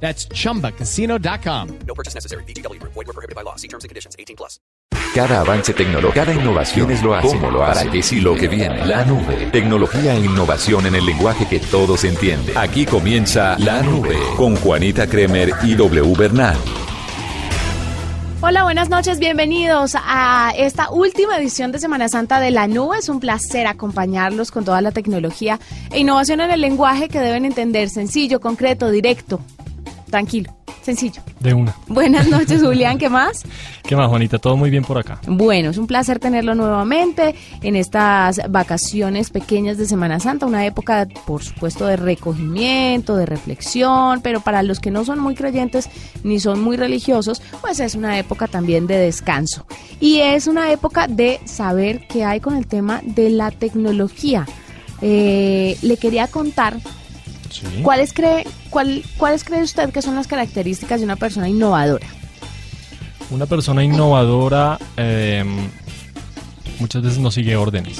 That's 0.00 0.28
chumbacasino.com. 0.28 1.78
No 1.86 1.94
purchase 1.94 2.14
necessary. 2.14 2.44
BGW. 2.44 2.80
Void 2.82 2.94
were 2.94 3.12
prohibited 3.12 3.34
by 3.34 3.42
law. 3.42 3.56
See 3.56 3.68
terms 3.68 3.84
and 3.84 3.88
conditions. 3.88 4.14
18 4.18 4.36
plus. 4.36 4.60
Cada 5.14 5.40
avance 5.40 5.72
tecnológico, 5.72 6.12
cada 6.12 6.34
innovación 6.34 6.90
es 6.90 7.02
lo 7.02 7.14
hace. 7.14 7.28
¿Cómo 7.28 7.50
lo 7.50 7.64
hace? 7.64 7.80
¿Para 7.80 7.90
qué 7.90 8.02
sí 8.02 8.20
lo 8.20 8.34
que 8.34 8.48
viene? 8.48 8.84
La 8.84 9.02
nube. 9.06 9.48
Tecnología 9.50 10.14
e 10.14 10.20
innovación 10.20 10.84
en 10.86 10.94
el 10.94 11.06
lenguaje 11.06 11.46
que 11.48 11.58
todos 11.58 12.04
entienden. 12.04 12.56
Aquí 12.56 12.84
comienza 12.84 13.58
La 13.58 13.82
Nube 13.82 14.18
con 14.36 14.56
Juanita 14.56 15.06
Kremer 15.06 15.52
y 15.62 15.74
W 15.74 16.12
Bernal. 16.18 16.58
Hola, 18.42 18.64
buenas 18.64 18.90
noches, 18.90 19.18
bienvenidos 19.18 19.94
a 19.96 20.52
esta 20.54 20.90
última 20.90 21.38
edición 21.38 21.72
de 21.72 21.78
Semana 21.78 22.10
Santa 22.10 22.38
de 22.38 22.50
la 22.50 22.68
Nube. 22.68 22.98
Es 22.98 23.08
un 23.08 23.18
placer 23.18 23.66
acompañarlos 23.66 24.50
con 24.50 24.66
toda 24.66 24.82
la 24.82 24.92
tecnología 24.92 25.58
e 25.90 26.00
innovación 26.00 26.42
en 26.42 26.50
el 26.50 26.60
lenguaje 26.60 27.08
que 27.08 27.18
deben 27.18 27.46
entender 27.46 27.88
sencillo, 27.88 28.38
concreto, 28.38 28.90
directo, 28.90 29.40
tranquilo, 30.10 30.54
sencillo. 30.82 31.22
De 31.40 31.54
una. 31.54 31.74
Buenas 31.88 32.28
noches, 32.28 32.62
Julián, 32.64 32.98
¿qué 32.98 33.08
más? 33.08 33.44
¿Qué 33.82 33.94
más, 33.94 34.08
Juanita? 34.08 34.38
Todo 34.38 34.56
muy 34.56 34.70
bien 34.70 34.84
por 34.84 34.98
acá. 34.98 35.20
Bueno, 35.26 35.70
es 35.70 35.78
un 35.78 35.86
placer 35.86 36.18
tenerlo 36.18 36.54
nuevamente 36.54 37.34
en 37.62 37.76
estas 37.76 38.40
vacaciones 38.50 39.30
pequeñas 39.30 39.78
de 39.78 39.86
Semana 39.86 40.18
Santa, 40.18 40.46
una 40.46 40.66
época, 40.66 41.06
por 41.26 41.44
supuesto, 41.44 41.86
de 41.86 41.96
recogimiento, 41.96 43.16
de 43.16 43.26
reflexión, 43.26 44.20
pero 44.22 44.40
para 44.40 44.62
los 44.62 44.80
que 44.80 44.90
no 44.90 45.04
son 45.04 45.20
muy 45.20 45.34
creyentes 45.34 45.88
ni 46.24 46.40
son 46.40 46.62
muy 46.62 46.76
religiosos, 46.76 47.42
pues 47.60 47.80
es 47.80 47.94
una 47.94 48.18
época 48.18 48.48
también 48.48 48.86
de 48.86 48.96
descanso. 48.96 49.66
Y 50.00 50.18
es 50.18 50.46
una 50.46 50.70
época 50.72 51.06
de 51.06 51.40
saber 51.44 52.06
qué 52.08 52.24
hay 52.24 52.40
con 52.40 52.56
el 52.56 52.66
tema 52.66 53.00
de 53.04 53.30
la 53.30 53.50
tecnología. 53.50 54.46
Eh, 55.02 55.76
le 55.82 55.96
quería 55.96 56.26
contar 56.26 56.78
Sí. 57.60 57.82
¿Cuáles 57.82 58.12
cree, 58.12 58.46
cuál, 58.70 59.02
¿Cuáles 59.16 59.44
cree 59.44 59.62
usted 59.62 59.90
que 59.90 60.02
son 60.02 60.14
las 60.14 60.26
características 60.26 61.00
de 61.00 61.04
una 61.06 61.16
persona 61.16 61.48
innovadora? 61.48 62.06
Una 63.30 63.46
persona 63.46 63.82
innovadora 63.82 64.78
eh, 64.96 65.44
muchas 66.78 67.02
veces 67.02 67.18
no 67.18 67.30
sigue 67.30 67.56
órdenes, 67.56 67.98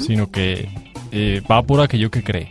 sino 0.00 0.30
que 0.30 0.68
eh, 1.12 1.42
va 1.50 1.62
por 1.62 1.80
aquello 1.80 2.10
que 2.10 2.22
cree. 2.22 2.50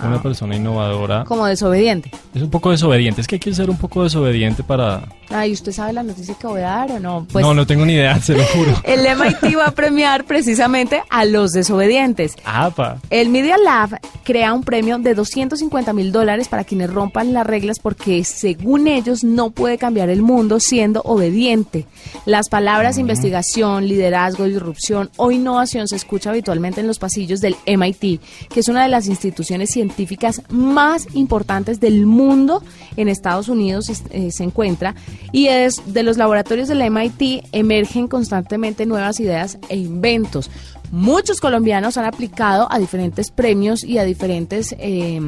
Una 0.00 0.16
Ah. 0.16 0.22
persona 0.22 0.54
innovadora 0.54 1.24
Como 1.24 1.46
desobediente. 1.46 2.10
es 2.34 2.42
un 2.42 2.50
poco 2.50 2.70
desobediente. 2.70 3.20
Es 3.20 3.26
que 3.26 3.36
hay 3.36 3.40
que 3.40 3.52
ser 3.54 3.68
un 3.70 3.78
poco 3.78 4.04
desobediente 4.04 4.62
para... 4.62 5.08
Ay, 5.30 5.52
¿usted 5.52 5.72
sabe 5.72 5.92
la 5.92 6.02
noticia 6.02 6.34
que 6.40 6.46
voy 6.46 6.60
a 6.60 6.70
dar 6.70 6.92
o 6.92 7.00
no? 7.00 7.26
Pues 7.30 7.44
no, 7.44 7.54
no 7.54 7.66
tengo 7.66 7.84
ni 7.84 7.94
idea, 7.94 8.20
se 8.20 8.34
lo 8.34 8.44
juro. 8.44 8.74
el 8.84 9.00
MIT 9.00 9.58
va 9.58 9.66
a 9.66 9.70
premiar 9.72 10.24
precisamente 10.24 11.02
a 11.10 11.24
los 11.24 11.52
desobedientes. 11.52 12.34
¡Apa! 12.44 12.98
El 13.10 13.28
Media 13.28 13.58
Lab 13.58 14.00
crea 14.24 14.52
un 14.52 14.62
premio 14.62 14.98
de 14.98 15.14
250 15.14 15.92
mil 15.92 16.12
dólares 16.12 16.48
para 16.48 16.64
quienes 16.64 16.90
rompan 16.90 17.32
las 17.32 17.46
reglas 17.46 17.78
porque 17.78 18.24
según 18.24 18.88
ellos 18.88 19.24
no 19.24 19.50
puede 19.50 19.78
cambiar 19.78 20.08
el 20.08 20.22
mundo 20.22 20.60
siendo 20.60 21.02
obediente. 21.02 21.86
Las 22.24 22.48
palabras 22.48 22.98
investigación, 22.98 23.88
liderazgo, 23.88 24.44
disrupción 24.44 25.10
o 25.16 25.30
innovación 25.30 25.88
se 25.88 25.96
escucha 25.96 26.30
habitualmente 26.30 26.80
en 26.80 26.86
los 26.86 26.98
pasillos 26.98 27.40
del 27.40 27.56
MIT, 27.66 28.20
que 28.48 28.60
es 28.60 28.68
una 28.68 28.82
de 28.82 28.88
las 28.88 29.06
instituciones 29.06 29.70
científicas 29.70 30.42
más 30.48 31.06
importantes 31.14 31.80
del 31.80 32.06
mundo 32.06 32.62
en 32.96 33.08
Estados 33.08 33.48
Unidos 33.48 33.88
eh, 34.10 34.30
se 34.30 34.44
encuentra 34.44 34.94
y 35.32 35.48
es 35.48 35.82
de 35.86 36.02
los 36.02 36.16
laboratorios 36.16 36.68
del 36.68 36.90
MIT 36.90 37.46
emergen 37.52 38.08
constantemente 38.08 38.86
nuevas 38.86 39.20
ideas 39.20 39.58
e 39.68 39.76
inventos. 39.76 40.50
Muchos 40.90 41.40
colombianos 41.40 41.98
han 41.98 42.06
aplicado 42.06 42.66
a 42.70 42.78
diferentes 42.78 43.30
premios 43.30 43.84
y 43.84 43.98
a 43.98 44.04
diferentes 44.04 44.74
eh, 44.78 45.20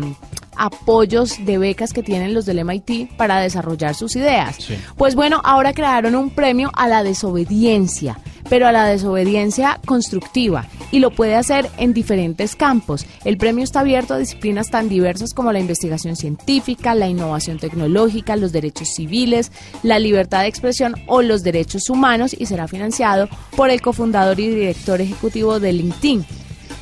apoyos 0.57 1.45
de 1.45 1.59
becas 1.59 1.93
que 1.93 2.03
tienen 2.03 2.35
los 2.35 2.47
del 2.47 2.65
MIT 2.65 3.17
para 3.17 3.41
desarrollar 3.41 3.95
sus 3.95 4.17
ideas. 4.17 4.57
Sí. 4.57 4.79
Pues 4.97 5.15
bueno, 5.15 5.41
ahora 5.45 5.73
crearon 5.73 6.15
un 6.15 6.31
premio 6.31 6.71
a 6.75 6.89
la 6.89 7.03
desobediencia, 7.03 8.19
pero 8.51 8.67
a 8.67 8.73
la 8.73 8.85
desobediencia 8.85 9.81
constructiva 9.87 10.67
y 10.91 10.99
lo 10.99 11.13
puede 11.13 11.37
hacer 11.37 11.71
en 11.79 11.95
diferentes 11.95 12.57
campos. 12.57 13.07
El 13.25 13.39
premio 13.39 13.65
está 13.65 13.81
abierto 13.81 14.13
a 14.13 14.19
disciplinas 14.19 14.71
tan 14.71 14.91
diversas 14.91 15.33
como 15.33 15.53
la 15.53 15.61
investigación 15.61 16.17
científica, 16.17 16.95
la 16.95 17.09
innovación 17.09 17.59
tecnológica, 17.59 18.37
los 18.37 18.53
derechos 18.53 18.89
civiles, 18.89 19.53
la 19.83 19.99
libertad 19.99 20.43
de 20.43 20.49
expresión 20.49 20.97
o 21.07 21.23
los 21.23 21.43
derechos 21.43 21.89
humanos 21.89 22.37
y 22.39 22.47
será 22.47 22.69
financiado 22.69 23.29
por 23.57 23.71
el 23.71 23.81
cofundador 23.81 24.39
y 24.41 24.49
director 24.49 25.01
ejecutivo 25.01 25.61
de 25.61 25.73
LinkedIn. 25.73 26.27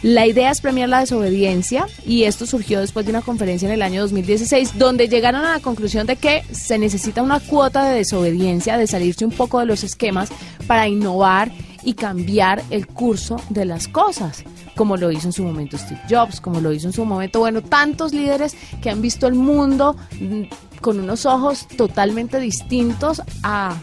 La 0.02 0.26
idea 0.26 0.52
es 0.52 0.60
premiar 0.60 0.88
la 0.88 1.00
desobediencia 1.00 1.86
y 2.06 2.22
esto 2.22 2.46
surgió 2.46 2.78
después 2.80 3.04
de 3.04 3.10
una 3.10 3.22
conferencia 3.22 3.66
en 3.66 3.74
el 3.74 3.82
año 3.82 4.00
2016 4.02 4.78
donde 4.78 5.08
llegaron 5.08 5.44
a 5.44 5.54
la 5.54 5.60
conclusión 5.60 6.06
de 6.06 6.14
que 6.14 6.44
se 6.52 6.78
necesita 6.78 7.20
una 7.20 7.40
cuota 7.40 7.88
de 7.88 7.96
desobediencia, 7.96 8.78
de 8.78 8.86
salirse 8.86 9.24
un 9.24 9.32
poco 9.32 9.58
de 9.58 9.66
los 9.66 9.82
esquemas 9.82 10.30
para 10.68 10.86
innovar 10.86 11.50
y 11.82 11.94
cambiar 11.94 12.62
el 12.70 12.86
curso 12.86 13.42
de 13.50 13.64
las 13.64 13.88
cosas, 13.88 14.44
como 14.76 14.96
lo 14.96 15.10
hizo 15.10 15.28
en 15.28 15.32
su 15.32 15.42
momento 15.42 15.76
Steve 15.76 16.00
Jobs, 16.08 16.40
como 16.40 16.60
lo 16.60 16.72
hizo 16.72 16.86
en 16.86 16.92
su 16.92 17.04
momento, 17.04 17.40
bueno, 17.40 17.62
tantos 17.62 18.12
líderes 18.12 18.56
que 18.80 18.90
han 18.90 19.02
visto 19.02 19.26
el 19.26 19.34
mundo 19.34 19.96
mm, 20.20 20.42
con 20.80 21.00
unos 21.00 21.26
ojos 21.26 21.66
totalmente 21.76 22.38
distintos 22.38 23.20
a, 23.42 23.76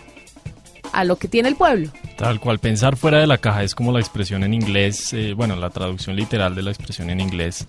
a 0.96 1.04
lo 1.04 1.18
que 1.18 1.28
tiene 1.28 1.50
el 1.50 1.56
pueblo. 1.56 1.90
Tal 2.18 2.40
cual, 2.40 2.60
pensar 2.60 2.96
fuera 2.96 3.20
de 3.20 3.28
la 3.28 3.38
caja 3.38 3.64
es 3.64 3.76
como 3.76 3.92
la 3.92 4.00
expresión 4.00 4.44
en 4.44 4.54
inglés, 4.54 5.12
eh, 5.14 5.34
bueno, 5.36 5.56
la 5.56 5.70
traducción 5.70 6.16
literal 6.16 6.56
de 6.56 6.64
la 6.64 6.72
expresión 6.72 7.10
en 7.10 7.20
inglés 7.20 7.68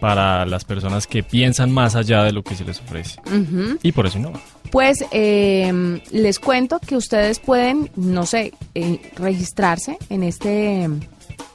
para 0.00 0.46
las 0.46 0.64
personas 0.64 1.06
que 1.06 1.22
piensan 1.22 1.70
más 1.72 1.96
allá 1.96 2.22
de 2.22 2.32
lo 2.32 2.42
que 2.42 2.54
se 2.54 2.64
les 2.64 2.80
ofrece. 2.80 3.20
Y 3.82 3.92
por 3.92 4.06
eso 4.06 4.18
innova. 4.18 4.40
Pues 4.70 5.04
eh, 5.10 6.00
les 6.10 6.38
cuento 6.38 6.78
que 6.78 6.96
ustedes 6.96 7.38
pueden, 7.38 7.90
no 7.96 8.26
sé, 8.26 8.52
eh, 8.74 9.00
registrarse 9.16 9.96
en 10.08 10.22
este 10.22 10.88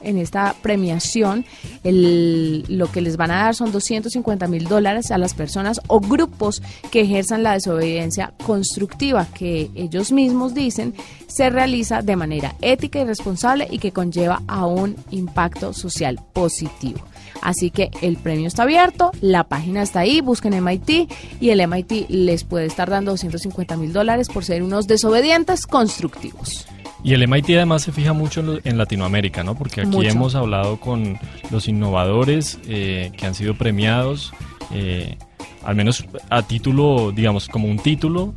en 0.04 0.18
esta 0.18 0.54
premiación. 0.62 1.44
Lo 1.84 2.90
que 2.90 3.00
les 3.00 3.16
van 3.16 3.30
a 3.30 3.44
dar 3.44 3.54
son 3.54 3.72
250 3.72 4.46
mil 4.48 4.64
dólares 4.64 5.10
a 5.10 5.18
las 5.18 5.34
personas 5.34 5.80
o 5.86 6.00
grupos 6.00 6.62
que 6.90 7.02
ejerzan 7.02 7.42
la 7.42 7.54
desobediencia 7.54 8.34
constructiva, 8.44 9.26
que 9.34 9.70
ellos 9.74 10.12
mismos 10.12 10.54
dicen 10.54 10.94
se 11.26 11.48
realiza 11.48 12.02
de 12.02 12.16
manera 12.16 12.54
ética 12.60 13.00
y 13.00 13.04
responsable 13.04 13.66
y 13.70 13.78
que 13.78 13.92
conlleva 13.92 14.42
a 14.46 14.66
un 14.66 14.96
impacto 15.10 15.72
social 15.72 16.20
positivo. 16.32 17.00
Así 17.40 17.70
que 17.70 17.90
el 18.02 18.16
premio 18.18 18.46
está 18.46 18.62
abierto, 18.62 19.10
la 19.20 19.44
página 19.44 19.82
está 19.82 20.00
ahí, 20.00 20.20
busquen 20.20 20.62
MIT 20.62 21.10
y 21.40 21.50
el 21.50 21.66
MIT 21.66 22.08
les 22.08 22.44
puede 22.44 22.66
estar 22.66 22.88
dando 22.88 23.12
250 23.12 23.76
mil 23.76 23.92
dólares 23.92 24.28
por 24.28 24.44
ser 24.44 24.62
unos 24.62 24.86
desobedientes 24.86 25.66
constructivos. 25.66 26.66
Y 27.04 27.14
el 27.14 27.26
MIT 27.26 27.50
además 27.50 27.82
se 27.82 27.90
fija 27.92 28.12
mucho 28.12 28.40
en, 28.40 28.46
lo- 28.46 28.58
en 28.62 28.78
Latinoamérica, 28.78 29.42
¿no? 29.42 29.54
Porque 29.56 29.80
aquí 29.80 29.90
Mucho. 29.90 30.08
hemos 30.08 30.34
hablado 30.34 30.78
con 30.78 31.18
los 31.50 31.66
innovadores 31.68 32.58
eh, 32.68 33.10
que 33.16 33.26
han 33.26 33.34
sido 33.34 33.54
premiados, 33.54 34.32
eh, 34.72 35.16
al 35.64 35.74
menos 35.74 36.04
a 36.30 36.42
título, 36.42 37.10
digamos, 37.12 37.48
como 37.48 37.66
un 37.68 37.78
título, 37.78 38.34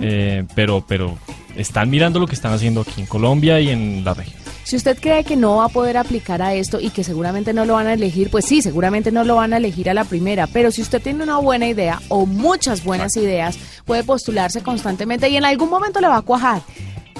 eh, 0.00 0.44
pero, 0.54 0.84
pero 0.86 1.16
están 1.56 1.90
mirando 1.90 2.18
lo 2.20 2.26
que 2.26 2.34
están 2.34 2.52
haciendo 2.52 2.82
aquí 2.82 3.00
en 3.00 3.06
Colombia 3.06 3.60
y 3.60 3.70
en 3.70 4.04
la 4.04 4.14
región. 4.14 4.40
Si 4.64 4.76
usted 4.76 4.98
cree 4.98 5.24
que 5.24 5.36
no 5.36 5.56
va 5.56 5.66
a 5.66 5.68
poder 5.68 5.96
aplicar 5.98 6.40
a 6.40 6.54
esto 6.54 6.80
y 6.80 6.88
que 6.90 7.04
seguramente 7.04 7.52
no 7.52 7.66
lo 7.66 7.74
van 7.74 7.86
a 7.86 7.92
elegir, 7.92 8.30
pues 8.30 8.46
sí, 8.46 8.62
seguramente 8.62 9.12
no 9.12 9.22
lo 9.22 9.36
van 9.36 9.52
a 9.52 9.58
elegir 9.58 9.90
a 9.90 9.94
la 9.94 10.04
primera. 10.04 10.46
Pero 10.46 10.70
si 10.70 10.80
usted 10.80 11.02
tiene 11.02 11.22
una 11.22 11.36
buena 11.36 11.68
idea 11.68 12.00
o 12.08 12.24
muchas 12.24 12.82
buenas 12.82 13.14
ideas, 13.16 13.58
puede 13.84 14.04
postularse 14.04 14.62
constantemente 14.62 15.28
y 15.28 15.36
en 15.36 15.44
algún 15.44 15.68
momento 15.68 16.00
le 16.00 16.08
va 16.08 16.16
a 16.16 16.22
cuajar. 16.22 16.62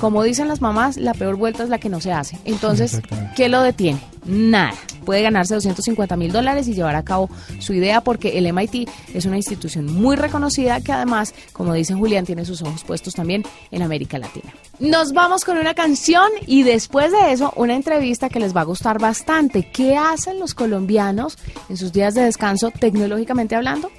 Como 0.04 0.22
dicen 0.22 0.48
las 0.48 0.60
mamás, 0.60 0.98
la 0.98 1.14
peor 1.14 1.36
vuelta 1.36 1.62
es 1.62 1.70
la 1.70 1.78
que 1.78 1.88
no 1.88 1.98
se 1.98 2.12
hace. 2.12 2.38
Entonces. 2.44 3.00
¿qué 3.34 3.48
lo 3.48 3.62
detiene? 3.62 4.00
Nada. 4.26 4.74
Puede 5.06 5.22
ganarse 5.22 5.54
250 5.54 6.14
mil 6.16 6.30
dólares 6.30 6.68
y 6.68 6.74
llevar 6.74 6.94
a 6.94 7.02
cabo 7.02 7.30
su 7.58 7.72
idea 7.72 8.02
porque 8.02 8.36
el 8.36 8.52
MIT 8.52 8.86
es 9.14 9.24
una 9.24 9.36
institución 9.36 9.86
muy 9.86 10.16
reconocida 10.16 10.82
que 10.82 10.92
además, 10.92 11.34
como 11.54 11.72
dicen 11.72 11.98
Julián, 11.98 12.26
tiene 12.26 12.44
sus 12.44 12.60
ojos 12.60 12.84
puestos 12.84 13.14
también 13.14 13.44
en 13.70 13.80
América 13.80 14.18
Latina. 14.18 14.52
Nos 14.78 15.14
vamos 15.14 15.42
con 15.42 15.56
una 15.56 15.72
canción 15.72 16.28
y 16.46 16.64
después 16.64 17.10
de 17.10 17.32
eso 17.32 17.54
una 17.56 17.74
entrevista 17.74 18.28
que 18.28 18.40
les 18.40 18.54
va 18.54 18.60
a 18.60 18.64
gustar 18.64 18.98
bastante. 18.98 19.70
¿Qué 19.72 19.96
hacen 19.96 20.38
los 20.38 20.52
colombianos 20.52 21.38
en 21.70 21.78
sus 21.78 21.94
días 21.94 22.12
de 22.12 22.24
descanso 22.24 22.70
tecnológicamente 22.70 23.56
hablando? 23.56 23.90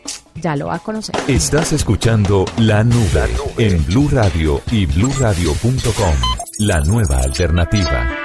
ya 0.42 0.56
lo 0.56 0.68
va 0.68 0.76
a 0.76 0.80
conocer. 0.80 1.16
Estás 1.28 1.74
escuchando 1.74 2.46
La 2.58 2.84
Nube 2.84 3.30
en 3.58 3.86
Blue 3.86 4.10
Radio 4.12 4.62
y 4.72 4.86
bluradio.com, 4.86 6.16
la 6.60 6.80
nueva 6.82 7.20
alternativa. 7.20 8.25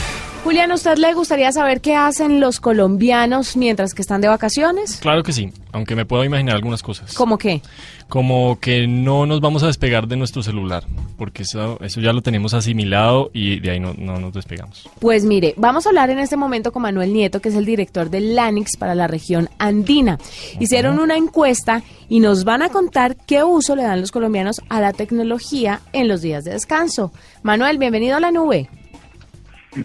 Julián, 0.43 0.71
¿a 0.71 0.73
usted 0.73 0.97
le 0.97 1.13
gustaría 1.13 1.51
saber 1.51 1.81
qué 1.81 1.93
hacen 1.95 2.39
los 2.39 2.59
colombianos 2.59 3.55
mientras 3.55 3.93
que 3.93 4.01
están 4.01 4.21
de 4.21 4.27
vacaciones? 4.27 4.97
Claro 4.97 5.21
que 5.21 5.33
sí, 5.33 5.51
aunque 5.71 5.95
me 5.95 6.03
puedo 6.05 6.25
imaginar 6.25 6.55
algunas 6.55 6.81
cosas. 6.81 7.13
¿Cómo 7.13 7.37
qué? 7.37 7.61
Como 8.09 8.59
que 8.59 8.87
no 8.87 9.27
nos 9.27 9.39
vamos 9.39 9.61
a 9.61 9.67
despegar 9.67 10.07
de 10.07 10.15
nuestro 10.15 10.41
celular, 10.41 10.83
porque 11.15 11.43
eso, 11.43 11.79
eso 11.81 12.01
ya 12.01 12.11
lo 12.11 12.23
tenemos 12.23 12.55
asimilado 12.55 13.29
y 13.33 13.59
de 13.59 13.69
ahí 13.69 13.79
no, 13.79 13.93
no 13.93 14.19
nos 14.19 14.33
despegamos. 14.33 14.89
Pues 14.99 15.25
mire, 15.25 15.53
vamos 15.57 15.85
a 15.85 15.89
hablar 15.89 16.09
en 16.09 16.17
este 16.17 16.37
momento 16.37 16.71
con 16.71 16.81
Manuel 16.81 17.13
Nieto, 17.13 17.39
que 17.39 17.49
es 17.49 17.55
el 17.55 17.65
director 17.65 18.09
del 18.09 18.35
LANIX 18.35 18.77
para 18.77 18.95
la 18.95 19.05
región 19.05 19.47
andina. 19.59 20.17
Hicieron 20.59 20.99
una 20.99 21.17
encuesta 21.17 21.83
y 22.09 22.19
nos 22.19 22.45
van 22.45 22.63
a 22.63 22.69
contar 22.69 23.15
qué 23.15 23.43
uso 23.43 23.75
le 23.75 23.83
dan 23.83 24.01
los 24.01 24.11
colombianos 24.11 24.59
a 24.69 24.81
la 24.81 24.91
tecnología 24.91 25.81
en 25.93 26.07
los 26.07 26.23
días 26.23 26.43
de 26.43 26.51
descanso. 26.51 27.13
Manuel, 27.43 27.77
bienvenido 27.77 28.17
a 28.17 28.19
la 28.19 28.31
nube. 28.31 28.69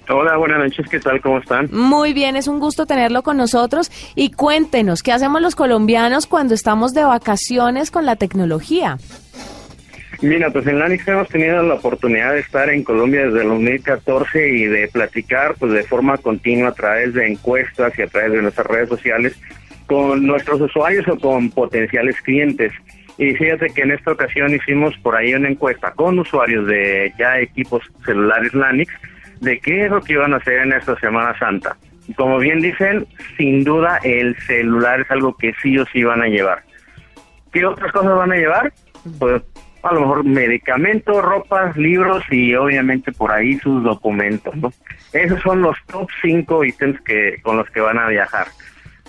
Hola, 0.08 0.36
buenas 0.36 0.58
noches, 0.58 0.88
¿qué 0.88 0.98
tal? 0.98 1.20
¿Cómo 1.20 1.38
están? 1.38 1.68
Muy 1.70 2.12
bien, 2.12 2.34
es 2.34 2.48
un 2.48 2.58
gusto 2.58 2.86
tenerlo 2.86 3.22
con 3.22 3.36
nosotros 3.36 3.92
y 4.16 4.32
cuéntenos, 4.32 5.04
¿qué 5.04 5.12
hacemos 5.12 5.40
los 5.40 5.54
colombianos 5.54 6.26
cuando 6.26 6.54
estamos 6.54 6.92
de 6.92 7.04
vacaciones 7.04 7.92
con 7.92 8.04
la 8.04 8.16
tecnología? 8.16 8.98
Mira, 10.22 10.50
pues 10.50 10.66
en 10.66 10.80
Lanix 10.80 11.06
hemos 11.06 11.28
tenido 11.28 11.62
la 11.62 11.74
oportunidad 11.74 12.32
de 12.32 12.40
estar 12.40 12.68
en 12.68 12.82
Colombia 12.82 13.26
desde 13.26 13.42
el 13.42 13.48
2014 13.48 14.48
y 14.48 14.64
de 14.64 14.88
platicar 14.88 15.54
pues 15.56 15.72
de 15.72 15.84
forma 15.84 16.16
continua 16.18 16.70
a 16.70 16.74
través 16.74 17.14
de 17.14 17.28
encuestas 17.28 17.96
y 17.96 18.02
a 18.02 18.08
través 18.08 18.32
de 18.32 18.42
nuestras 18.42 18.66
redes 18.66 18.88
sociales 18.88 19.38
con 19.86 20.26
nuestros 20.26 20.60
usuarios 20.60 21.06
o 21.06 21.16
con 21.16 21.50
potenciales 21.50 22.20
clientes. 22.22 22.72
Y 23.18 23.34
fíjate 23.34 23.68
que 23.68 23.82
en 23.82 23.92
esta 23.92 24.10
ocasión 24.10 24.52
hicimos 24.52 24.96
por 24.98 25.14
ahí 25.14 25.32
una 25.34 25.48
encuesta 25.48 25.92
con 25.92 26.18
usuarios 26.18 26.66
de 26.66 27.12
ya 27.18 27.38
equipos 27.38 27.84
celulares 28.04 28.52
Lanix 28.52 28.92
de 29.40 29.58
qué 29.60 29.86
es 29.86 29.90
lo 29.90 30.00
que 30.00 30.14
iban 30.14 30.34
a 30.34 30.38
hacer 30.38 30.60
en 30.60 30.72
esta 30.72 30.98
Semana 30.98 31.38
Santa. 31.38 31.76
Como 32.16 32.38
bien 32.38 32.60
dicen, 32.60 33.06
sin 33.36 33.64
duda 33.64 33.98
el 34.04 34.36
celular 34.46 35.00
es 35.00 35.10
algo 35.10 35.36
que 35.36 35.52
sí 35.62 35.76
o 35.78 35.86
sí 35.86 36.04
van 36.04 36.22
a 36.22 36.28
llevar. 36.28 36.62
¿Qué 37.52 37.64
otras 37.64 37.92
cosas 37.92 38.16
van 38.16 38.32
a 38.32 38.36
llevar? 38.36 38.72
Pues 39.18 39.42
a 39.82 39.94
lo 39.94 40.00
mejor 40.00 40.24
medicamentos, 40.24 41.22
ropas, 41.22 41.76
libros 41.76 42.22
y 42.30 42.54
obviamente 42.54 43.12
por 43.12 43.32
ahí 43.32 43.56
sus 43.58 43.82
documentos, 43.82 44.54
¿no? 44.56 44.72
Esos 45.12 45.40
son 45.42 45.62
los 45.62 45.76
top 45.86 46.08
5 46.22 46.64
ítems 46.64 47.00
que 47.02 47.40
con 47.42 47.56
los 47.56 47.68
que 47.70 47.80
van 47.80 47.98
a 47.98 48.08
viajar. 48.08 48.48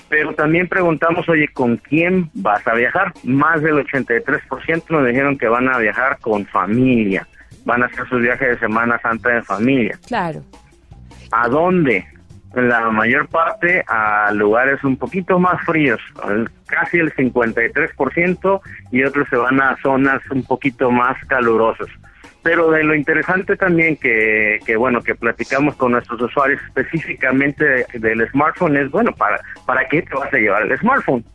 Pero 0.10 0.34
también 0.34 0.67
preguntamos, 0.67 1.27
oye, 1.27 1.48
¿con 1.50 1.77
quién 1.77 2.29
vas 2.34 2.65
a 2.67 2.75
viajar? 2.75 3.12
Más 3.24 3.62
del 3.62 3.86
83% 3.86 4.84
nos 4.89 5.05
dijeron 5.05 5.38
que 5.38 5.48
van 5.48 5.67
a 5.67 5.79
viajar 5.79 6.17
con 6.19 6.46
familia. 6.46 7.27
Van 7.67 7.83
a 7.83 7.88
hacer 7.88 8.07
sus 8.07 8.21
viajes 8.21 8.47
de 8.47 8.59
Semana 8.59 8.97
Santa 9.01 9.29
de 9.29 9.41
familia. 9.43 10.00
Claro. 10.07 10.41
¿A 11.31 11.47
dónde? 11.50 12.05
La 12.55 12.89
mayor 12.89 13.27
parte 13.27 13.83
a 13.88 14.31
lugares 14.31 14.81
un 14.86 14.95
poquito 14.95 15.38
más 15.38 15.62
fríos, 15.65 16.00
casi 16.65 16.97
el 16.97 17.13
53%, 17.13 18.62
y 18.91 19.03
otros 19.03 19.27
se 19.29 19.36
van 19.36 19.62
a 19.62 19.75
zonas 19.83 20.21
un 20.31 20.43
poquito 20.43 20.89
más 20.89 21.17
calurosas. 21.27 21.88
Pero 22.43 22.71
de 22.71 22.83
lo 22.86 22.95
interesante 22.95 23.57
también 23.57 23.97
que, 23.97 24.59
que 24.65 24.77
bueno, 24.77 25.01
que 25.01 25.13
platicamos 25.13 25.75
con 25.75 25.91
nuestros 25.91 26.21
usuarios 26.21 26.62
específicamente 26.67 27.65
de- 27.65 27.86
del 28.00 28.27
smartphone 28.29 28.77
es, 28.77 28.89
bueno, 28.89 29.12
¿para, 29.12 29.39
¿para 29.65 29.86
qué 29.89 30.01
te 30.03 30.15
vas 30.15 30.33
a 30.33 30.38
llevar 30.38 30.63
el 30.63 30.77
smartphone? 30.79 31.25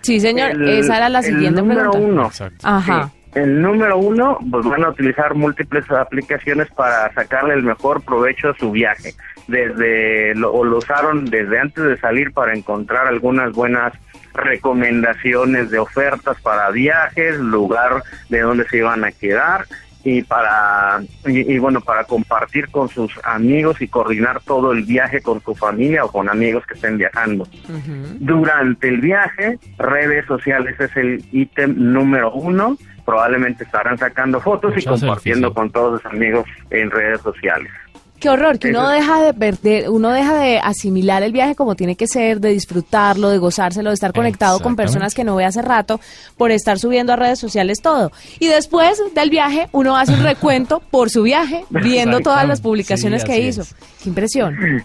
Sí, 0.00 0.18
señor, 0.18 0.50
El- 0.50 0.68
esa 0.68 0.96
era 0.96 1.08
la 1.08 1.20
el 1.20 1.24
siguiente 1.24 1.60
número 1.62 1.92
pregunta. 1.92 2.12
uno. 2.12 2.26
Exacto. 2.26 2.66
Ajá. 2.66 3.04
Sí. 3.04 3.17
El 3.38 3.62
número 3.62 3.98
uno, 3.98 4.36
pues 4.50 4.66
van 4.66 4.82
a 4.82 4.88
utilizar 4.88 5.32
múltiples 5.36 5.88
aplicaciones 5.92 6.66
para 6.72 7.12
sacarle 7.14 7.54
el 7.54 7.62
mejor 7.62 8.02
provecho 8.02 8.48
a 8.48 8.54
su 8.54 8.72
viaje. 8.72 9.14
Desde 9.46 10.34
lo, 10.34 10.52
o 10.52 10.64
lo 10.64 10.78
usaron 10.78 11.24
desde 11.24 11.60
antes 11.60 11.84
de 11.84 11.96
salir 11.98 12.32
para 12.32 12.52
encontrar 12.52 13.06
algunas 13.06 13.52
buenas 13.52 13.92
recomendaciones 14.34 15.70
de 15.70 15.78
ofertas 15.78 16.40
para 16.40 16.70
viajes, 16.70 17.38
lugar 17.38 18.02
de 18.28 18.40
donde 18.40 18.66
se 18.66 18.78
iban 18.78 19.04
a 19.04 19.12
quedar 19.12 19.66
y 20.08 20.22
para 20.22 21.00
y, 21.26 21.54
y, 21.54 21.58
bueno 21.58 21.80
para 21.82 22.04
compartir 22.04 22.70
con 22.70 22.88
sus 22.88 23.12
amigos 23.24 23.80
y 23.82 23.88
coordinar 23.88 24.40
todo 24.40 24.72
el 24.72 24.84
viaje 24.84 25.20
con 25.20 25.42
su 25.42 25.54
familia 25.54 26.04
o 26.04 26.10
con 26.10 26.28
amigos 26.28 26.64
que 26.66 26.74
estén 26.74 26.96
viajando. 26.96 27.46
Durante 28.18 28.88
el 28.88 29.00
viaje, 29.00 29.58
redes 29.76 30.24
sociales 30.26 30.80
es 30.80 30.96
el 30.96 31.24
ítem 31.32 31.74
número 31.76 32.32
uno. 32.32 32.78
Probablemente 33.04 33.64
estarán 33.64 33.96
sacando 33.98 34.40
fotos 34.40 34.74
y 34.76 34.84
compartiendo 34.84 35.52
con 35.54 35.70
todos 35.70 36.00
sus 36.00 36.12
amigos 36.12 36.44
en 36.70 36.90
redes 36.90 37.20
sociales. 37.20 37.70
Qué 38.20 38.28
horror, 38.28 38.58
que 38.58 38.70
uno 38.70 38.88
deja 38.88 39.22
de 39.22 39.32
perder, 39.34 39.90
uno 39.90 40.10
deja 40.10 40.34
de 40.38 40.58
asimilar 40.58 41.22
el 41.22 41.32
viaje 41.32 41.54
como 41.54 41.76
tiene 41.76 41.94
que 41.94 42.06
ser, 42.08 42.40
de 42.40 42.48
disfrutarlo, 42.48 43.30
de 43.30 43.38
gozárselo, 43.38 43.90
de 43.90 43.94
estar 43.94 44.12
conectado 44.12 44.60
con 44.60 44.74
personas 44.74 45.14
que 45.14 45.22
no 45.24 45.36
ve 45.36 45.44
hace 45.44 45.62
rato 45.62 46.00
por 46.36 46.50
estar 46.50 46.78
subiendo 46.78 47.12
a 47.12 47.16
redes 47.16 47.38
sociales 47.38 47.78
todo. 47.80 48.10
Y 48.40 48.48
después 48.48 49.00
del 49.14 49.30
viaje, 49.30 49.68
uno 49.72 49.96
hace 49.96 50.14
un 50.14 50.22
recuento 50.24 50.80
por 50.90 51.10
su 51.10 51.22
viaje, 51.22 51.64
viendo 51.70 52.20
todas 52.20 52.46
las 52.48 52.60
publicaciones 52.60 53.22
Sí, 53.22 53.28
que 53.28 53.38
hizo. 53.40 53.62
es. 53.62 53.74
Qué 54.02 54.08
impresión. 54.08 54.56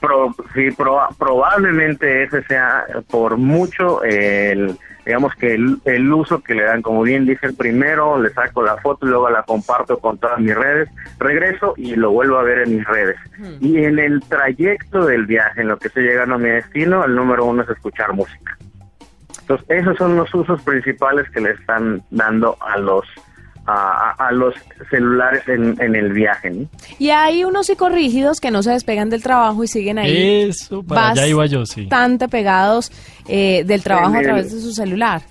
Pro- 0.00 0.34
sí, 0.54 0.70
proba- 0.70 1.08
probablemente 1.18 2.22
ese 2.24 2.42
sea 2.44 2.84
por 3.10 3.36
mucho 3.36 4.02
el 4.02 4.78
digamos 5.04 5.34
que 5.34 5.54
el, 5.54 5.78
el 5.84 6.12
uso 6.12 6.42
que 6.42 6.54
le 6.54 6.64
dan, 6.64 6.82
como 6.82 7.02
bien 7.02 7.26
dice 7.26 7.46
el 7.46 7.54
primero, 7.54 8.20
le 8.20 8.30
saco 8.30 8.62
la 8.62 8.76
foto 8.78 9.06
y 9.06 9.10
luego 9.10 9.30
la 9.30 9.42
comparto 9.42 9.98
con 9.98 10.18
todas 10.18 10.38
mis 10.38 10.54
redes, 10.54 10.88
regreso 11.18 11.74
y 11.76 11.94
lo 11.96 12.10
vuelvo 12.10 12.38
a 12.38 12.42
ver 12.42 12.60
en 12.60 12.76
mis 12.76 12.86
redes. 12.86 13.16
Y 13.60 13.78
en 13.84 13.98
el 13.98 14.20
trayecto 14.22 15.06
del 15.06 15.26
viaje, 15.26 15.62
en 15.62 15.68
lo 15.68 15.78
que 15.78 15.88
estoy 15.88 16.04
llegando 16.04 16.34
a 16.34 16.38
mi 16.38 16.50
destino, 16.50 17.04
el 17.04 17.14
número 17.14 17.44
uno 17.44 17.62
es 17.62 17.68
escuchar 17.68 18.12
música. 18.12 18.56
Entonces, 19.40 19.66
esos 19.68 19.96
son 19.96 20.16
los 20.16 20.32
usos 20.34 20.62
principales 20.62 21.28
que 21.30 21.40
le 21.40 21.50
están 21.50 22.02
dando 22.10 22.56
a 22.60 22.78
los 22.78 23.04
a, 23.70 24.30
los 24.32 24.54
celulares 24.90 25.42
en, 25.48 25.76
en 25.80 25.94
el 25.96 26.12
viaje. 26.12 26.50
¿no? 26.50 26.66
Y 26.98 27.10
hay 27.10 27.44
unos 27.44 27.66
psicorrígidos 27.66 28.40
que 28.40 28.50
no 28.50 28.62
se 28.62 28.72
despegan 28.72 29.10
del 29.10 29.22
trabajo 29.22 29.64
y 29.64 29.68
siguen 29.68 29.98
ahí 29.98 30.48
Eso, 30.48 30.82
para 30.82 31.10
allá 31.10 31.26
iba 31.26 31.46
yo, 31.46 31.66
sí. 31.66 31.82
bastante 31.82 32.28
pegados 32.28 32.90
eh, 33.28 33.64
del 33.64 33.82
trabajo 33.82 34.16
a 34.16 34.22
través 34.22 34.52
de 34.52 34.60
su 34.60 34.72
celular. 34.72 35.22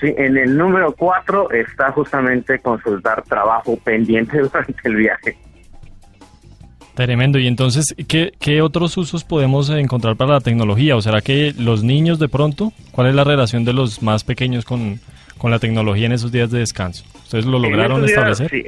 Sí, 0.00 0.12
en 0.16 0.36
el 0.36 0.56
número 0.56 0.94
cuatro 0.96 1.50
está 1.52 1.92
justamente 1.92 2.58
consultar 2.58 3.22
trabajo 3.22 3.76
pendiente 3.76 4.38
durante 4.40 4.74
el 4.84 4.96
viaje. 4.96 5.36
Tremendo. 6.94 7.38
Y 7.38 7.46
entonces, 7.46 7.94
¿qué, 8.06 8.32
¿qué 8.38 8.60
otros 8.60 8.96
usos 8.98 9.24
podemos 9.24 9.70
encontrar 9.70 10.16
para 10.16 10.32
la 10.34 10.40
tecnología? 10.40 10.94
¿O 10.94 11.00
será 11.00 11.22
que 11.22 11.54
los 11.56 11.82
niños 11.82 12.18
de 12.18 12.28
pronto, 12.28 12.72
cuál 12.90 13.08
es 13.08 13.14
la 13.14 13.24
relación 13.24 13.64
de 13.64 13.72
los 13.72 14.02
más 14.02 14.24
pequeños 14.24 14.66
con, 14.66 15.00
con 15.42 15.50
la 15.50 15.58
tecnología 15.58 16.06
en 16.06 16.12
esos 16.12 16.30
días 16.30 16.52
de 16.52 16.60
descanso? 16.60 17.04
¿Ustedes 17.16 17.46
lo 17.46 17.58
lograron 17.58 17.98
En 17.98 18.06
días, 18.06 18.12
establecer? 18.12 18.48
sí. 18.48 18.64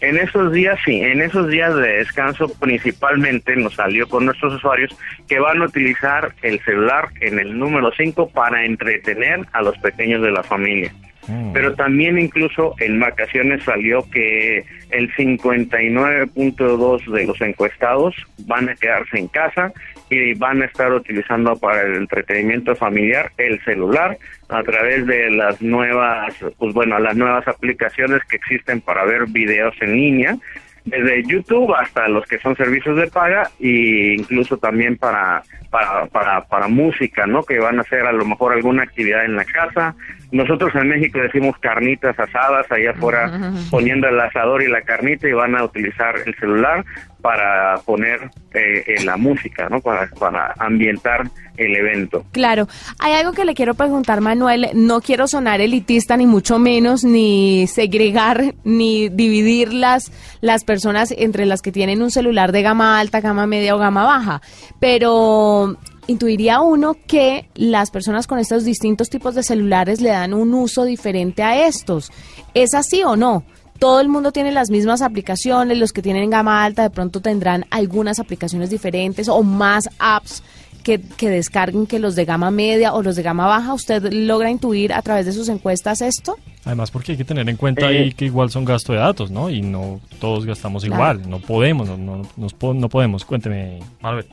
En 0.00 0.16
esos 0.18 0.52
días, 0.52 0.76
sí, 0.84 1.00
en 1.00 1.22
esos 1.22 1.48
días 1.48 1.72
de 1.76 1.98
descanso 1.98 2.48
principalmente 2.58 3.54
nos 3.54 3.74
salió 3.74 4.08
con 4.08 4.24
nuestros 4.24 4.54
usuarios 4.54 4.90
que 5.28 5.38
van 5.38 5.62
a 5.62 5.66
utilizar 5.66 6.34
el 6.42 6.58
celular 6.64 7.10
en 7.20 7.38
el 7.38 7.56
número 7.56 7.92
5 7.96 8.30
para 8.30 8.64
entretener 8.64 9.46
a 9.52 9.62
los 9.62 9.78
pequeños 9.78 10.20
de 10.22 10.32
la 10.32 10.42
familia. 10.42 10.92
Mm. 11.28 11.52
Pero 11.52 11.74
también 11.74 12.18
incluso 12.18 12.74
en 12.80 12.98
vacaciones 12.98 13.62
salió 13.62 14.04
que 14.10 14.64
el 14.90 15.14
59.2 15.14 17.12
de 17.12 17.26
los 17.26 17.40
encuestados 17.40 18.16
van 18.46 18.70
a 18.70 18.74
quedarse 18.74 19.20
en 19.20 19.28
casa 19.28 19.72
y 20.12 20.34
van 20.34 20.62
a 20.62 20.66
estar 20.66 20.92
utilizando 20.92 21.56
para 21.56 21.82
el 21.82 21.94
entretenimiento 21.94 22.76
familiar 22.76 23.32
el 23.38 23.62
celular 23.64 24.18
a 24.48 24.62
través 24.62 25.06
de 25.06 25.30
las 25.30 25.60
nuevas, 25.62 26.34
pues 26.58 26.74
bueno, 26.74 26.98
las 26.98 27.16
nuevas 27.16 27.46
aplicaciones 27.48 28.22
que 28.28 28.36
existen 28.36 28.80
para 28.80 29.04
ver 29.04 29.26
videos 29.28 29.74
en 29.80 29.92
línea, 29.92 30.36
desde 30.84 31.22
YouTube 31.24 31.74
hasta 31.74 32.08
los 32.08 32.26
que 32.26 32.38
son 32.38 32.56
servicios 32.56 32.96
de 32.96 33.06
paga 33.06 33.48
e 33.60 34.16
incluso 34.18 34.56
también 34.58 34.96
para 34.96 35.42
para, 35.72 36.04
para, 36.04 36.44
para 36.44 36.68
música, 36.68 37.26
¿no? 37.26 37.44
Que 37.44 37.58
van 37.58 37.78
a 37.78 37.80
hacer 37.80 38.02
a 38.06 38.12
lo 38.12 38.26
mejor 38.26 38.52
alguna 38.52 38.82
actividad 38.82 39.24
en 39.24 39.36
la 39.36 39.44
casa. 39.46 39.94
Nosotros 40.30 40.74
en 40.74 40.88
México 40.88 41.18
decimos 41.18 41.56
carnitas 41.60 42.18
asadas 42.18 42.70
allá 42.70 42.90
afuera, 42.90 43.52
poniendo 43.70 44.06
el 44.06 44.20
asador 44.20 44.62
y 44.62 44.68
la 44.68 44.82
carnita 44.82 45.26
y 45.26 45.32
van 45.32 45.56
a 45.56 45.64
utilizar 45.64 46.16
el 46.26 46.34
celular 46.34 46.84
para 47.22 47.78
poner 47.86 48.30
eh, 48.52 49.02
la 49.04 49.16
música, 49.16 49.68
¿no? 49.68 49.80
Para, 49.80 50.08
para 50.18 50.54
ambientar 50.58 51.30
el 51.56 51.76
evento. 51.76 52.24
Claro, 52.32 52.66
hay 52.98 53.12
algo 53.12 53.32
que 53.32 53.44
le 53.44 53.54
quiero 53.54 53.74
preguntar, 53.74 54.20
Manuel. 54.20 54.70
No 54.74 55.00
quiero 55.00 55.28
sonar 55.28 55.60
elitista, 55.60 56.16
ni 56.16 56.26
mucho 56.26 56.58
menos, 56.58 57.04
ni 57.04 57.66
segregar, 57.68 58.54
ni 58.64 59.08
dividir 59.08 59.72
las, 59.72 60.10
las 60.40 60.64
personas 60.64 61.14
entre 61.16 61.46
las 61.46 61.62
que 61.62 61.72
tienen 61.72 62.02
un 62.02 62.10
celular 62.10 62.50
de 62.50 62.62
gama 62.62 62.98
alta, 62.98 63.20
gama 63.20 63.46
media 63.46 63.76
o 63.76 63.78
gama 63.78 64.04
baja. 64.04 64.42
Pero 64.80 65.78
intuiría 66.08 66.60
uno 66.60 66.96
que 67.06 67.48
las 67.54 67.90
personas 67.90 68.26
con 68.26 68.40
estos 68.40 68.64
distintos 68.64 69.08
tipos 69.08 69.36
de 69.36 69.44
celulares 69.44 70.00
le 70.00 70.10
dan 70.10 70.34
un 70.34 70.52
uso 70.54 70.84
diferente 70.84 71.42
a 71.42 71.66
estos. 71.66 72.10
¿Es 72.54 72.74
así 72.74 73.02
o 73.04 73.16
no? 73.16 73.44
Todo 73.82 74.00
el 74.00 74.08
mundo 74.08 74.30
tiene 74.30 74.52
las 74.52 74.70
mismas 74.70 75.02
aplicaciones, 75.02 75.76
los 75.76 75.92
que 75.92 76.02
tienen 76.02 76.30
gama 76.30 76.62
alta 76.64 76.82
de 76.84 76.90
pronto 76.90 77.20
tendrán 77.20 77.66
algunas 77.70 78.20
aplicaciones 78.20 78.70
diferentes 78.70 79.28
o 79.28 79.42
más 79.42 79.88
apps 79.98 80.44
que, 80.84 81.00
que 81.00 81.28
descarguen 81.28 81.88
que 81.88 81.98
los 81.98 82.14
de 82.14 82.24
gama 82.24 82.52
media 82.52 82.94
o 82.94 83.02
los 83.02 83.16
de 83.16 83.22
gama 83.24 83.46
baja. 83.48 83.74
¿Usted 83.74 84.12
logra 84.12 84.50
intuir 84.52 84.92
a 84.92 85.02
través 85.02 85.26
de 85.26 85.32
sus 85.32 85.48
encuestas 85.48 86.00
esto? 86.00 86.36
Además, 86.64 86.92
porque 86.92 87.10
hay 87.12 87.18
que 87.18 87.24
tener 87.24 87.48
en 87.48 87.56
cuenta 87.56 87.90
Eh. 87.90 87.98
ahí 87.98 88.12
que 88.12 88.26
igual 88.26 88.50
son 88.50 88.64
gasto 88.64 88.92
de 88.92 89.00
datos, 89.00 89.32
¿no? 89.32 89.50
Y 89.50 89.62
no 89.62 90.00
todos 90.20 90.46
gastamos 90.46 90.84
Claro. 90.84 90.94
igual. 91.18 91.28
No 91.28 91.40
podemos, 91.40 91.88
no, 91.88 91.96
no, 91.96 92.22
nos 92.36 92.54
po- 92.54 92.74
no 92.74 92.88
podemos. 92.88 93.24
Cuénteme, 93.24 93.80
Manuel. 94.00 94.26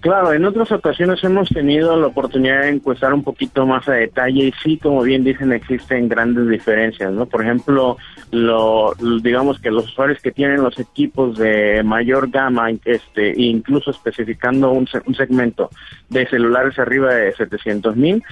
Claro, 0.00 0.32
en 0.32 0.44
otras 0.44 0.70
ocasiones 0.70 1.24
hemos 1.24 1.48
tenido 1.48 1.96
la 1.96 2.06
oportunidad 2.06 2.62
de 2.62 2.68
encuestar 2.68 3.12
un 3.12 3.24
poquito 3.24 3.66
más 3.66 3.88
a 3.88 3.94
detalle 3.94 4.44
y 4.44 4.52
sí, 4.62 4.78
como 4.78 5.02
bien 5.02 5.24
dicen, 5.24 5.52
existen 5.52 6.08
grandes 6.08 6.48
diferencias, 6.48 7.12
¿no? 7.12 7.26
Por 7.26 7.42
ejemplo, 7.42 7.96
lo, 8.30 8.94
digamos 9.20 9.58
que 9.58 9.72
los 9.72 9.86
usuarios 9.86 10.20
que 10.22 10.30
tienen 10.30 10.62
los 10.62 10.78
equipos 10.78 11.36
de 11.36 11.82
mayor 11.82 12.30
gama, 12.30 12.70
este, 12.84 13.32
incluso 13.36 13.90
especificando 13.90 14.70
un 14.70 14.86
segmento 15.16 15.68
de 16.08 16.28
celulares 16.28 16.78
arriba 16.78 17.12
de 17.12 17.32
700 17.32 17.96
mil, 17.96 18.22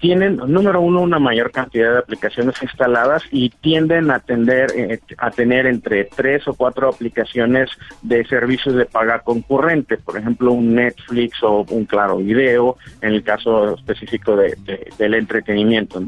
tienen, 0.00 0.36
número 0.36 0.80
uno, 0.80 1.00
una 1.00 1.18
mayor 1.18 1.50
cantidad 1.50 1.92
de 1.92 1.98
aplicaciones 1.98 2.62
instaladas 2.62 3.22
y 3.30 3.50
tienden 3.50 4.10
a, 4.10 4.20
tender, 4.20 4.70
eh, 4.76 5.00
a 5.18 5.30
tener 5.30 5.66
entre 5.66 6.04
tres 6.04 6.46
o 6.48 6.54
cuatro 6.54 6.88
aplicaciones 6.88 7.70
de 8.02 8.24
servicios 8.26 8.74
de 8.74 8.86
paga 8.86 9.20
concurrente, 9.20 9.96
por 9.96 10.18
ejemplo, 10.18 10.52
un 10.52 10.74
Netflix 10.74 11.15
o 11.42 11.64
un 11.70 11.84
Claro 11.86 12.18
Video, 12.18 12.76
en 13.00 13.12
el 13.14 13.22
caso 13.22 13.74
específico 13.74 14.36
de, 14.36 14.56
de- 14.64 14.88
del 14.98 15.14
entretenimiento. 15.14 16.02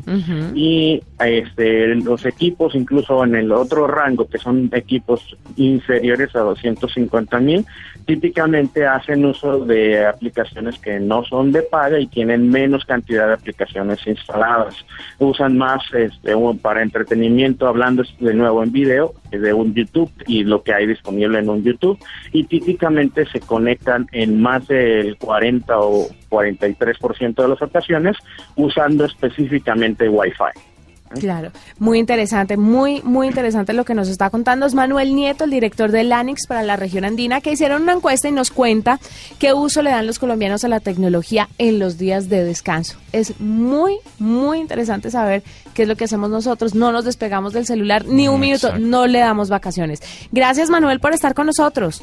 y 0.55 1.03
este, 1.21 1.95
los 1.97 2.25
equipos, 2.27 2.75
incluso 2.75 3.25
en 3.25 3.35
el 3.35 3.51
otro 3.53 3.87
rango, 3.87 4.29
que 4.29 4.39
son 4.39 4.69
equipos 4.73 5.37
inferiores 5.57 6.35
a 6.37 6.41
250 6.41 7.39
mil, 7.41 7.65
típicamente 8.07 8.87
hacen 8.87 9.25
uso 9.25 9.65
de 9.65 10.07
aplicaciones 10.07 10.79
que 10.79 10.99
no 10.99 11.25
son 11.25 11.53
de 11.53 11.63
paga 11.63 11.99
y 12.01 12.07
tienen 12.07 12.49
menos 12.49 12.85
cantidad 12.85 13.27
de 13.27 13.35
aplicaciones 13.35 13.99
instaladas. 14.07 14.75
Usan 15.19 15.59
más 15.59 15.83
este, 15.95 16.33
para 16.63 16.83
entretenimiento, 16.83 17.67
hablando 17.67 18.03
de 18.21 18.35
nuevo 18.35 18.63
en 18.63 18.73
video, 18.73 19.13
de 19.31 19.53
un 19.53 19.75
YouTube 19.75 20.11
y 20.27 20.45
lo 20.45 20.63
que 20.63 20.73
hay 20.73 20.87
disponible 20.87 21.39
en 21.39 21.49
un 21.49 21.63
YouTube, 21.63 21.99
y 22.33 22.45
típicamente 22.45 23.27
se 23.27 23.41
conectan 23.41 24.07
en 24.13 24.41
más 24.41 24.67
del 24.69 25.17
40 25.17 25.79
o 25.79 26.09
43% 26.31 27.35
de 27.35 27.49
las 27.49 27.63
ocasiones 27.63 28.17
usando 28.57 29.05
específicamente 29.05 30.09
Wi-Fi. 30.09 30.68
Claro, 31.09 31.53
muy 31.79 31.99
interesante, 31.99 32.57
muy, 32.57 33.01
muy 33.03 33.29
interesante 33.29 33.73
lo 33.73 33.85
que 33.85 33.95
nos 33.95 34.09
está 34.09 34.31
contando. 34.31 34.67
Es 34.67 34.75
Manuel 34.75 35.15
Nieto, 35.15 35.45
el 35.45 35.51
director 35.51 35.91
de 35.91 36.05
LANIX 36.05 36.47
para 36.47 36.63
la 36.63 36.77
región 36.77 37.05
andina, 37.05 37.41
que 37.41 37.53
hicieron 37.53 37.83
una 37.83 37.95
encuesta 37.95 38.29
y 38.29 38.33
nos 38.33 38.51
cuenta 38.51 39.01
qué 39.39 39.53
uso 39.53 39.83
le 39.83 39.91
dan 39.91 40.07
los 40.07 40.19
colombianos 40.19 40.65
a 40.65 40.69
la 40.69 40.81
tecnología 40.81 41.49
en 41.59 41.79
los 41.79 41.99
días 41.99 42.29
de 42.29 42.45
descanso. 42.45 42.99
Es 43.13 43.41
muy, 43.41 43.99
muy 44.19 44.59
interesante 44.59 45.11
saber 45.11 45.43
qué 45.75 45.83
es 45.83 45.89
lo 45.89 45.97
que 45.97 46.05
hacemos 46.05 46.31
nosotros. 46.31 46.75
No 46.75 46.93
nos 46.93 47.05
despegamos 47.05 47.53
del 47.53 47.67
celular 47.67 48.05
ni 48.05 48.29
un 48.29 48.41
minuto, 48.41 48.79
no 48.79 49.07
le 49.07 49.21
damos 49.21 49.49
vacaciones. 49.49 50.01
Gracias, 50.31 50.71
Manuel, 50.71 51.01
por 51.01 51.15
estar 51.15 51.35
con 51.35 51.47
nosotros. 51.47 52.03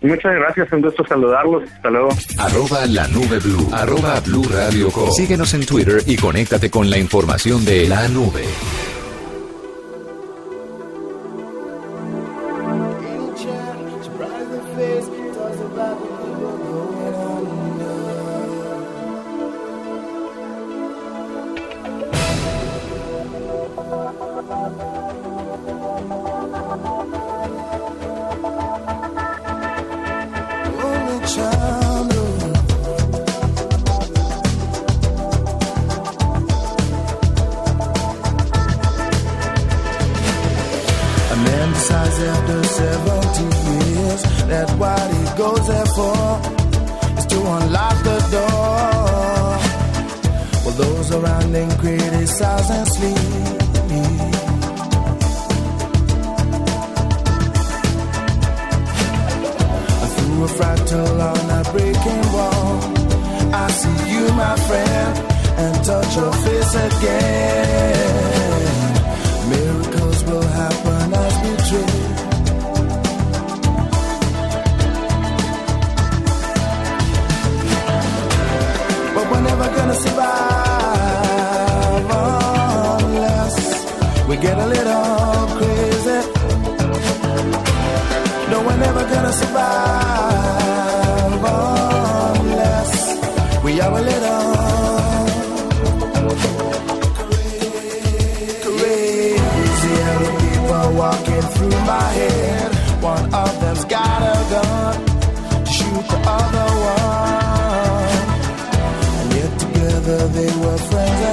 Muchas 0.00 0.32
gracias, 0.34 0.72
un 0.72 0.82
gusto 0.82 1.04
saludarlos. 1.06 1.64
Hasta 1.64 1.90
luego. 1.90 2.08
Arroba 2.38 2.86
la 2.86 3.08
nube 3.08 3.38
blue. 3.40 3.68
Arroba 3.72 4.20
blue 4.20 4.44
radio 4.48 4.90
com. 4.90 5.10
Síguenos 5.10 5.52
en 5.54 5.66
Twitter 5.66 6.02
y 6.06 6.16
conéctate 6.16 6.70
con 6.70 6.88
la 6.88 6.98
información 6.98 7.64
de 7.64 7.88
la 7.88 8.06
nube. 8.08 8.44
picture 31.28 31.87
face 66.48 66.74
again. 66.88 68.62
Miracles 69.52 70.18
will 70.28 70.48
happen 70.60 71.06
as 71.24 71.34
we 71.44 71.50
dream. 71.68 72.06
But 79.14 79.24
we're 79.30 79.44
never 79.50 79.68
gonna 79.76 79.98
survive 80.06 80.38
unless 83.02 83.56
we 84.28 84.34
get 84.46 84.56
a 84.58 84.66
little 84.74 85.46
crazy. 85.58 86.20
No, 88.50 88.56
we're 88.66 88.80
never 88.86 89.04
gonna 89.12 89.32
survive 89.32 90.17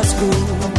school. 0.05 0.74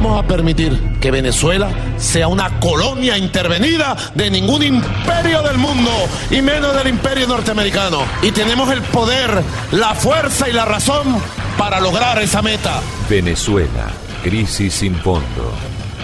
Vamos 0.00 0.24
a 0.24 0.28
permitir 0.28 0.78
que 1.00 1.10
Venezuela 1.10 1.70
sea 1.96 2.28
una 2.28 2.60
colonia 2.60 3.18
intervenida 3.18 3.96
de 4.14 4.30
ningún 4.30 4.62
imperio 4.62 5.42
del 5.42 5.58
mundo, 5.58 5.90
y 6.30 6.40
menos 6.40 6.72
del 6.76 6.86
imperio 6.86 7.26
norteamericano. 7.26 8.02
Y 8.22 8.30
tenemos 8.30 8.70
el 8.70 8.80
poder, 8.80 9.42
la 9.72 9.96
fuerza 9.96 10.48
y 10.48 10.52
la 10.52 10.66
razón 10.66 11.20
para 11.58 11.80
lograr 11.80 12.22
esa 12.22 12.42
meta. 12.42 12.80
Venezuela, 13.10 13.88
crisis 14.22 14.72
sin 14.74 14.94
fondo. 14.94 15.52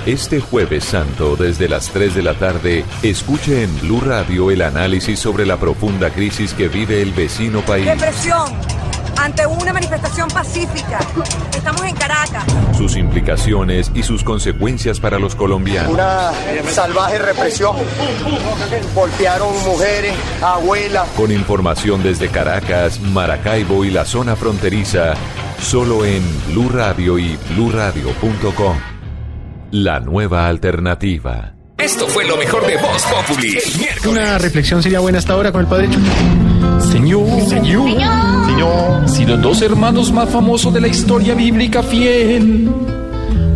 Este 0.06 0.40
jueves 0.40 0.82
santo, 0.82 1.36
desde 1.36 1.68
las 1.68 1.90
3 1.90 2.16
de 2.16 2.22
la 2.24 2.34
tarde, 2.34 2.84
escuche 3.04 3.62
en 3.62 3.80
Blue 3.80 4.00
Radio 4.00 4.50
el 4.50 4.62
análisis 4.62 5.20
sobre 5.20 5.46
la 5.46 5.58
profunda 5.58 6.10
crisis 6.10 6.52
que 6.52 6.66
vive 6.66 7.00
el 7.00 7.12
vecino 7.12 7.60
país. 7.60 7.86
Represión 7.86 8.83
ante 9.20 9.46
una 9.46 9.72
manifestación 9.72 10.28
pacífica. 10.28 10.98
Estamos 11.56 11.82
en 11.84 11.94
Caracas. 11.96 12.44
sus 12.76 12.96
implicaciones 12.96 13.90
y 13.94 14.02
sus 14.02 14.24
consecuencias 14.24 15.00
para 15.00 15.18
los 15.18 15.34
colombianos. 15.34 15.92
Una 15.92 16.32
salvaje 16.70 17.18
represión. 17.18 17.76
Golpearon 18.94 19.52
mujeres, 19.64 20.14
abuelas. 20.42 21.08
Con 21.16 21.30
información 21.30 22.02
desde 22.02 22.28
Caracas, 22.28 23.00
Maracaibo 23.00 23.84
y 23.84 23.90
la 23.90 24.04
zona 24.04 24.36
fronteriza, 24.36 25.14
solo 25.60 26.04
en 26.04 26.22
Blue 26.48 26.68
Radio 26.68 27.18
y 27.18 27.38
bluradio.com. 27.54 28.76
La 29.70 30.00
nueva 30.00 30.46
alternativa. 30.46 31.54
Esto 31.76 32.06
fue 32.06 32.24
lo 32.24 32.36
mejor 32.36 32.66
de 32.66 32.76
Voz 32.76 33.02
Populi. 33.02 33.58
Una 34.08 34.38
reflexión 34.38 34.82
sería 34.82 35.00
buena 35.00 35.18
hasta 35.18 35.32
ahora 35.32 35.50
con 35.50 35.62
el 35.62 35.66
padre 35.66 35.88
Señor, 36.92 37.26
señor, 37.48 37.90
señor, 37.90 38.23
si 39.06 39.24
los 39.24 39.40
dos 39.40 39.62
hermanos 39.62 40.12
más 40.12 40.28
famosos 40.28 40.72
de 40.72 40.80
la 40.80 40.88
historia 40.88 41.34
bíblica 41.34 41.82
fiel 41.82 42.70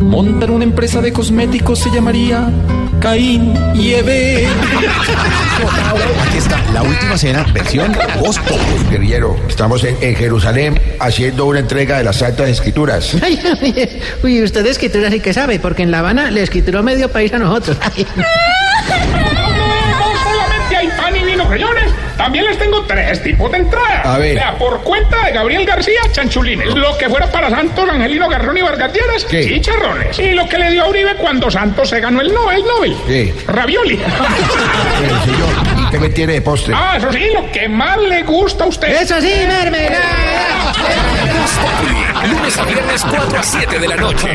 montan 0.00 0.50
una 0.50 0.64
empresa 0.64 1.00
de 1.00 1.12
cosméticos 1.12 1.78
se 1.78 1.90
llamaría 1.90 2.48
Caín 3.00 3.54
y 3.74 3.92
Eve. 3.94 4.46
Aquí 6.26 6.38
está 6.38 6.60
la 6.72 6.82
última 6.82 7.16
cena, 7.16 7.44
versión 7.52 7.92
Populi. 7.92 8.90
Guerrillero, 8.90 9.36
estamos 9.48 9.84
en, 9.84 9.96
en 10.00 10.16
Jerusalén 10.16 10.80
haciendo 10.98 11.46
una 11.46 11.60
entrega 11.60 11.98
de 11.98 12.04
las 12.04 12.16
Santas 12.16 12.48
Escrituras. 12.48 13.16
Ay, 13.22 13.38
uy, 14.22 14.42
usted 14.42 14.64
de 14.64 14.70
escritura 14.70 15.10
sí 15.10 15.20
que 15.20 15.32
sabe, 15.32 15.60
porque 15.60 15.82
en 15.82 15.90
La 15.90 16.00
Habana 16.00 16.30
le 16.30 16.42
escrituró 16.42 16.82
medio 16.82 17.08
país 17.10 17.32
a 17.32 17.38
nosotros. 17.38 17.76
No 17.78 18.24
solamente 20.24 20.76
hay 20.76 20.88
pan 20.88 21.16
y 21.16 21.24
vino, 21.24 21.48
señores. 21.48 21.87
También 22.28 22.44
les 22.44 22.58
tengo 22.58 22.82
tres 22.82 23.22
tipos 23.22 23.50
de 23.50 23.56
entrada. 23.56 24.02
A 24.04 24.18
ver. 24.18 24.34
Vea, 24.34 24.54
por 24.58 24.82
cuenta 24.82 25.24
de 25.24 25.32
Gabriel 25.32 25.64
García, 25.64 25.98
chanchulines. 26.12 26.74
Lo 26.74 26.98
que 26.98 27.08
fuera 27.08 27.26
para 27.30 27.48
Santos, 27.48 27.88
Angelino 27.88 28.28
Garrón 28.28 28.58
y 28.58 28.60
Vargas 28.60 28.92
Lleras, 28.92 29.26
chicharrones. 29.26 30.18
Y 30.18 30.32
lo 30.32 30.46
que 30.46 30.58
le 30.58 30.70
dio 30.72 30.84
a 30.84 30.88
Uribe 30.90 31.14
cuando 31.14 31.50
Santos 31.50 31.88
se 31.88 32.00
ganó 32.00 32.20
el 32.20 32.34
Nobel 32.34 32.62
Nobel. 32.66 32.94
¿Qué? 33.06 33.34
Ravioli. 33.46 33.96
Señor, 35.24 35.86
¿y 35.86 35.90
qué 35.90 35.98
me 35.98 36.10
tiene 36.10 36.34
de 36.34 36.42
postre? 36.42 36.74
ah, 36.76 36.96
eso 36.98 37.10
sí, 37.10 37.30
lo 37.32 37.50
que 37.50 37.66
más 37.66 37.96
le 37.96 38.22
gusta 38.24 38.64
a 38.64 38.66
usted. 38.66 38.88
Eso 38.88 39.18
sí, 39.22 39.32
mermelada. 39.46 40.74
Voz 41.48 41.58
Populi, 41.58 42.34
lunes 42.34 42.58
a 42.58 42.64
viernes 42.64 43.02
4 43.10 43.38
a 43.38 43.42
7 43.42 43.78
de 43.78 43.88
la 43.88 43.96
noche. 43.96 44.28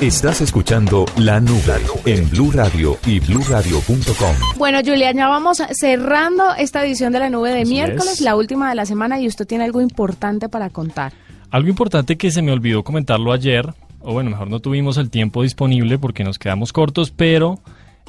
Estás 0.00 0.40
escuchando 0.40 1.06
La 1.16 1.40
Nube 1.40 1.80
en 2.04 2.30
Blue 2.30 2.52
Radio 2.52 2.98
y 3.06 3.18
bluradio.com. 3.20 4.36
Bueno, 4.56 4.78
Julia, 4.84 5.12
ya 5.12 5.26
vamos 5.28 5.60
cerrando 5.72 6.54
esta 6.56 6.84
edición 6.84 7.12
de 7.12 7.18
la 7.18 7.30
nube 7.30 7.50
de 7.50 7.62
Así 7.62 7.72
miércoles, 7.72 8.12
es. 8.14 8.20
la 8.20 8.36
última 8.36 8.68
de 8.68 8.76
la 8.76 8.86
semana, 8.86 9.18
y 9.20 9.26
usted 9.26 9.46
tiene 9.46 9.64
algo 9.64 9.80
importante 9.80 10.48
para 10.48 10.70
contar. 10.70 11.12
Algo 11.50 11.68
importante 11.68 12.16
que 12.16 12.30
se 12.30 12.42
me 12.42 12.52
olvidó 12.52 12.84
comentarlo 12.84 13.32
ayer, 13.32 13.72
o 14.00 14.12
bueno, 14.12 14.30
mejor 14.30 14.48
no 14.48 14.60
tuvimos 14.60 14.98
el 14.98 15.10
tiempo 15.10 15.42
disponible 15.42 15.98
porque 15.98 16.22
nos 16.22 16.38
quedamos 16.38 16.72
cortos, 16.72 17.10
pero 17.10 17.58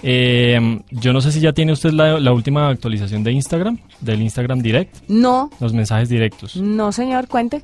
eh, 0.03 0.79
yo 0.91 1.13
no 1.13 1.21
sé 1.21 1.31
si 1.31 1.39
ya 1.39 1.53
tiene 1.53 1.71
usted 1.71 1.91
la, 1.91 2.19
la 2.19 2.33
última 2.33 2.69
actualización 2.69 3.23
de 3.23 3.31
Instagram, 3.31 3.79
del 4.01 4.21
Instagram 4.21 4.59
Direct, 4.61 4.95
No, 5.07 5.49
los 5.59 5.73
mensajes 5.73 6.09
directos. 6.09 6.55
no, 6.57 6.91
señor, 6.91 7.27
cuente. 7.27 7.61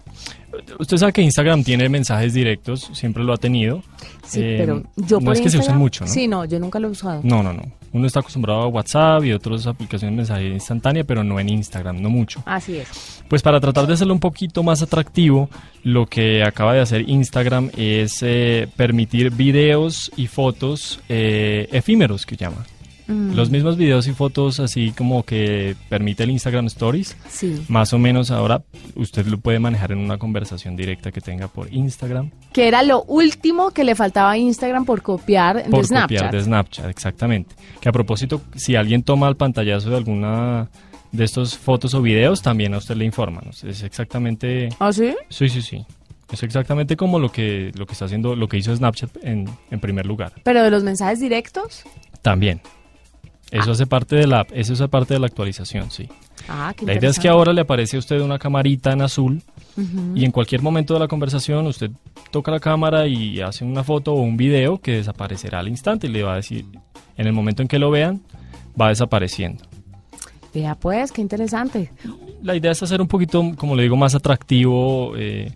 Usted 0.79 0.97
sabe 0.97 1.13
que 1.13 1.21
Instagram 1.21 1.63
tiene 1.63 1.87
mensajes 1.89 2.33
directos, 2.33 2.89
siempre 2.93 3.23
lo 3.23 3.33
ha 3.33 3.37
tenido. 3.37 3.83
Sí, 4.25 4.39
Eh, 4.41 4.55
pero 4.59 4.83
yo 4.95 5.19
no 5.19 5.25
por 5.25 5.35
es 5.35 5.41
que 5.41 5.49
se 5.49 5.57
usen 5.59 5.77
mucho, 5.77 6.05
¿no? 6.05 6.11
Sí, 6.11 6.27
no, 6.27 6.45
yo 6.45 6.59
nunca 6.59 6.79
lo 6.79 6.87
he 6.87 6.91
usado. 6.91 7.21
No, 7.23 7.41
no, 7.43 7.53
no. 7.53 7.63
Uno 7.93 8.07
está 8.07 8.21
acostumbrado 8.21 8.61
a 8.61 8.67
WhatsApp 8.67 9.25
y 9.25 9.33
otras 9.33 9.67
aplicaciones 9.67 10.13
de 10.13 10.17
mensajería 10.17 10.53
instantánea, 10.53 11.03
pero 11.03 11.23
no 11.25 11.39
en 11.39 11.49
Instagram, 11.49 12.01
no 12.01 12.09
mucho. 12.09 12.41
Así 12.45 12.77
es. 12.77 13.21
Pues 13.27 13.41
para 13.41 13.59
tratar 13.59 13.85
de 13.85 13.93
hacerlo 13.93 14.13
un 14.13 14.19
poquito 14.21 14.63
más 14.63 14.81
atractivo, 14.81 15.49
lo 15.83 16.05
que 16.05 16.43
acaba 16.43 16.73
de 16.73 16.79
hacer 16.79 17.09
Instagram 17.09 17.69
es 17.75 18.19
eh, 18.21 18.69
permitir 18.77 19.31
videos 19.31 20.09
y 20.15 20.27
fotos 20.27 21.01
eh, 21.09 21.67
efímeros, 21.71 22.25
que 22.25 22.37
llama. 22.37 22.65
Mm. 23.11 23.35
Los 23.35 23.49
mismos 23.49 23.77
videos 23.77 24.07
y 24.07 24.13
fotos 24.13 24.59
así 24.59 24.91
como 24.91 25.23
que 25.23 25.75
permite 25.89 26.23
el 26.23 26.31
Instagram 26.31 26.67
Stories. 26.67 27.15
Sí. 27.29 27.61
Más 27.67 27.93
o 27.93 27.99
menos 27.99 28.31
ahora 28.31 28.63
usted 28.95 29.25
lo 29.27 29.37
puede 29.39 29.59
manejar 29.59 29.91
en 29.91 29.99
una 29.99 30.17
conversación 30.17 30.75
directa 30.75 31.11
que 31.11 31.21
tenga 31.21 31.47
por 31.47 31.71
Instagram. 31.73 32.31
Que 32.53 32.67
era 32.67 32.83
lo 32.83 33.03
último 33.03 33.71
que 33.71 33.83
le 33.83 33.95
faltaba 33.95 34.31
a 34.31 34.37
Instagram 34.37 34.85
por 34.85 35.01
copiar 35.01 35.63
Por 35.69 35.81
de 35.81 35.87
Snapchat. 35.87 36.07
copiar 36.09 36.31
de 36.31 36.43
Snapchat, 36.43 36.89
exactamente. 36.89 37.55
Que 37.79 37.89
a 37.89 37.91
propósito, 37.91 38.41
si 38.55 38.75
alguien 38.75 39.03
toma 39.03 39.27
el 39.27 39.35
pantallazo 39.35 39.89
de 39.89 39.97
alguna 39.97 40.69
de 41.11 41.23
estos 41.25 41.57
fotos 41.57 41.93
o 41.93 42.01
videos, 42.01 42.41
también 42.41 42.73
a 42.73 42.77
usted 42.77 42.95
le 42.95 43.03
informan. 43.05 43.47
O 43.49 43.53
sea, 43.53 43.69
Es 43.69 43.83
exactamente... 43.83 44.69
¿Ah, 44.79 44.93
sí? 44.93 45.13
Sí, 45.29 45.49
sí, 45.49 45.61
sí. 45.61 45.85
Es 46.31 46.41
exactamente 46.43 46.95
como 46.95 47.19
lo 47.19 47.29
que, 47.29 47.71
lo 47.75 47.85
que 47.85 47.91
está 47.91 48.05
haciendo, 48.05 48.37
lo 48.37 48.47
que 48.47 48.57
hizo 48.57 48.73
Snapchat 48.73 49.17
en, 49.23 49.49
en 49.69 49.79
primer 49.81 50.05
lugar. 50.05 50.31
Pero 50.43 50.63
de 50.63 50.71
los 50.71 50.83
mensajes 50.83 51.19
directos. 51.19 51.83
También. 52.21 52.61
Eso 53.51 53.71
hace 53.71 53.85
parte 53.85 54.15
de 54.15 54.27
la, 54.27 54.47
eso 54.53 54.73
hace 54.73 54.87
parte 54.87 55.13
de 55.13 55.19
la 55.19 55.27
actualización, 55.27 55.91
sí. 55.91 56.07
Ah, 56.47 56.73
qué 56.75 56.85
La 56.85 56.95
idea 56.95 57.09
es 57.09 57.19
que 57.19 57.27
ahora 57.27 57.51
le 57.51 57.61
aparece 57.61 57.97
a 57.97 57.99
usted 57.99 58.21
una 58.21 58.39
camarita 58.39 58.93
en 58.93 59.01
azul 59.01 59.43
y 60.15 60.25
en 60.25 60.31
cualquier 60.31 60.61
momento 60.61 60.93
de 60.93 61.01
la 61.01 61.07
conversación 61.07 61.67
usted 61.67 61.91
toca 62.31 62.51
la 62.51 62.59
cámara 62.59 63.07
y 63.07 63.41
hace 63.41 63.65
una 63.65 63.83
foto 63.83 64.13
o 64.13 64.21
un 64.21 64.37
video 64.37 64.79
que 64.79 64.93
desaparecerá 64.93 65.59
al 65.59 65.67
instante 65.67 66.07
y 66.07 66.11
le 66.11 66.23
va 66.23 66.33
a 66.33 66.35
decir, 66.37 66.65
en 67.17 67.27
el 67.27 67.33
momento 67.33 67.61
en 67.61 67.67
que 67.67 67.77
lo 67.77 67.91
vean, 67.91 68.21
va 68.79 68.89
desapareciendo. 68.89 69.63
Vea 70.53 70.75
pues, 70.75 71.11
qué 71.11 71.21
interesante. 71.21 71.91
La 72.41 72.55
idea 72.55 72.71
es 72.71 72.83
hacer 72.83 73.01
un 73.01 73.07
poquito, 73.07 73.53
como 73.57 73.75
le 73.75 73.83
digo, 73.83 73.95
más 73.95 74.15
atractivo 74.15 75.13
eh, 75.17 75.51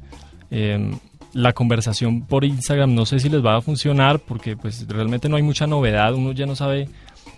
eh, 0.52 0.92
la 1.34 1.54
conversación 1.54 2.22
por 2.22 2.46
Instagram. 2.46 2.94
No 2.94 3.06
sé 3.06 3.20
si 3.20 3.30
les 3.30 3.44
va 3.44 3.58
a 3.58 3.62
funcionar 3.62 4.20
porque 4.20 4.56
pues 4.56 4.88
realmente 4.88 5.28
no 5.28 5.36
hay 5.36 5.44
mucha 5.44 5.68
novedad. 5.68 6.14
Uno 6.14 6.32
ya 6.32 6.46
no 6.46 6.56
sabe 6.56 6.88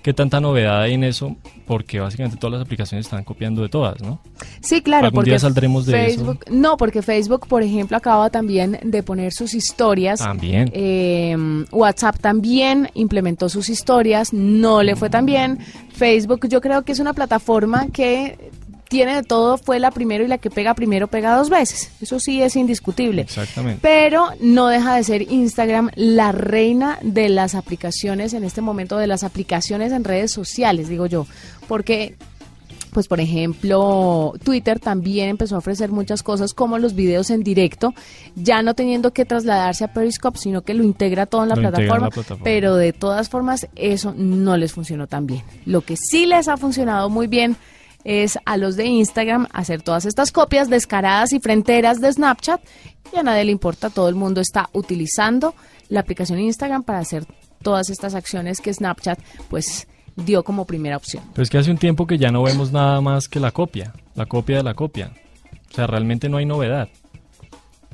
qué 0.07 0.13
tanta 0.13 0.39
novedad 0.39 0.83
hay 0.83 0.93
en 0.93 1.03
eso 1.03 1.35
porque 1.65 1.99
básicamente 1.99 2.37
todas 2.37 2.53
las 2.53 2.61
aplicaciones 2.61 3.07
están 3.07 3.25
copiando 3.25 3.61
de 3.61 3.67
todas, 3.67 4.01
¿no? 4.01 4.21
Sí, 4.61 4.81
claro, 4.81 5.07
Algún 5.07 5.17
porque 5.17 5.31
día 5.31 5.39
saldremos 5.39 5.85
de 5.85 6.07
eso. 6.07 6.37
No, 6.49 6.77
porque 6.77 7.01
Facebook, 7.01 7.45
por 7.49 7.61
ejemplo, 7.61 7.97
acaba 7.97 8.29
también 8.29 8.79
de 8.85 9.03
poner 9.03 9.33
sus 9.33 9.53
historias. 9.53 10.19
También. 10.19 10.71
Eh, 10.71 11.35
WhatsApp 11.71 12.19
también 12.21 12.89
implementó 12.93 13.49
sus 13.49 13.67
historias, 13.67 14.31
no 14.31 14.81
le 14.81 14.95
fue 14.95 15.09
tan 15.09 15.25
bien. 15.25 15.59
Facebook, 15.91 16.47
yo 16.47 16.61
creo 16.61 16.83
que 16.83 16.93
es 16.93 16.99
una 16.99 17.11
plataforma 17.11 17.87
que 17.91 18.51
tiene 18.89 19.15
de 19.15 19.23
todo, 19.23 19.57
fue 19.57 19.79
la 19.79 19.91
primera 19.91 20.23
y 20.23 20.27
la 20.27 20.37
que 20.37 20.49
pega 20.49 20.73
primero 20.73 21.07
pega 21.07 21.35
dos 21.35 21.49
veces. 21.49 21.91
Eso 22.01 22.19
sí 22.19 22.41
es 22.41 22.55
indiscutible. 22.55 23.23
Exactamente. 23.23 23.79
Pero 23.81 24.29
no 24.39 24.67
deja 24.67 24.95
de 24.95 25.03
ser 25.03 25.21
Instagram 25.31 25.89
la 25.95 26.31
reina 26.31 26.99
de 27.01 27.29
las 27.29 27.55
aplicaciones 27.55 28.33
en 28.33 28.43
este 28.43 28.61
momento, 28.61 28.97
de 28.97 29.07
las 29.07 29.23
aplicaciones 29.23 29.91
en 29.91 30.03
redes 30.03 30.31
sociales, 30.31 30.89
digo 30.89 31.05
yo. 31.05 31.27
Porque 31.67 32.15
pues 32.97 33.07
por 33.07 33.19
ejemplo, 33.19 34.33
Twitter 34.43 34.79
también 34.79 35.29
empezó 35.29 35.53
a 35.53 35.59
ofrecer 35.59 35.91
muchas 35.91 36.23
cosas 36.23 36.55
como 36.55 36.79
los 36.79 36.95
videos 36.95 37.29
en 37.29 37.43
directo, 37.43 37.93
ya 38.33 38.63
no 38.63 38.73
teniendo 38.73 39.11
que 39.13 39.23
trasladarse 39.23 39.83
a 39.83 39.93
Periscope, 39.93 40.39
sino 40.39 40.63
que 40.63 40.73
lo 40.73 40.83
integra 40.83 41.27
todo 41.27 41.43
en 41.43 41.49
la 41.49 41.55
plataforma. 41.55 42.09
pero 42.43 42.75
de 42.75 42.93
todas 42.93 43.29
formas 43.29 43.67
eso 43.75 44.15
no 44.17 44.57
les 44.57 44.71
funcionó 44.71 45.05
tan 45.05 45.27
bien. 45.27 45.43
Lo 45.67 45.81
que 45.81 45.95
sí 45.95 46.25
les 46.25 46.47
ha 46.47 46.57
funcionado 46.57 47.07
muy 47.09 47.27
bien 47.27 47.55
es 48.07 48.39
a 48.45 48.55
los 48.55 48.77
de 48.77 48.85
Instagram 48.85 49.47
hacer 49.51 49.81
todas 49.81 50.05
estas 50.05 50.31
copias 50.31 50.69
descaradas 50.69 51.33
y 51.33 51.41
fronteras 51.41 51.99
de 51.99 52.11
Snapchat 52.13 52.61
y 53.13 53.17
a 53.17 53.23
nadie 53.23 53.43
le 53.43 53.51
importa, 53.51 53.89
todo 53.89 54.07
el 54.07 54.15
mundo 54.15 54.39
está 54.39 54.69
utilizando 54.71 55.53
la 55.89 55.99
aplicación 55.99 56.39
Instagram 56.39 56.83
para 56.83 56.99
hacer 56.99 57.25
todas 57.61 57.89
estas 57.89 58.15
acciones 58.15 58.61
que 58.61 58.73
Snapchat 58.73 59.19
pues 59.49 59.89
dio 60.15 60.43
como 60.43 60.63
primera 60.65 60.95
opción. 60.95 61.21
Pero 61.33 61.43
es 61.43 61.49
que 61.49 61.57
hace 61.57 61.69
un 61.69 61.77
tiempo 61.77 62.07
que 62.07 62.17
ya 62.17 62.31
no 62.31 62.43
vemos 62.43 62.71
nada 62.71 63.01
más 63.01 63.27
que 63.27 63.41
la 63.41 63.51
copia, 63.51 63.93
la 64.15 64.25
copia 64.25 64.55
de 64.55 64.63
la 64.63 64.73
copia. 64.73 65.11
O 65.69 65.75
sea, 65.75 65.85
realmente 65.85 66.29
no 66.29 66.37
hay 66.37 66.45
novedad. 66.45 66.87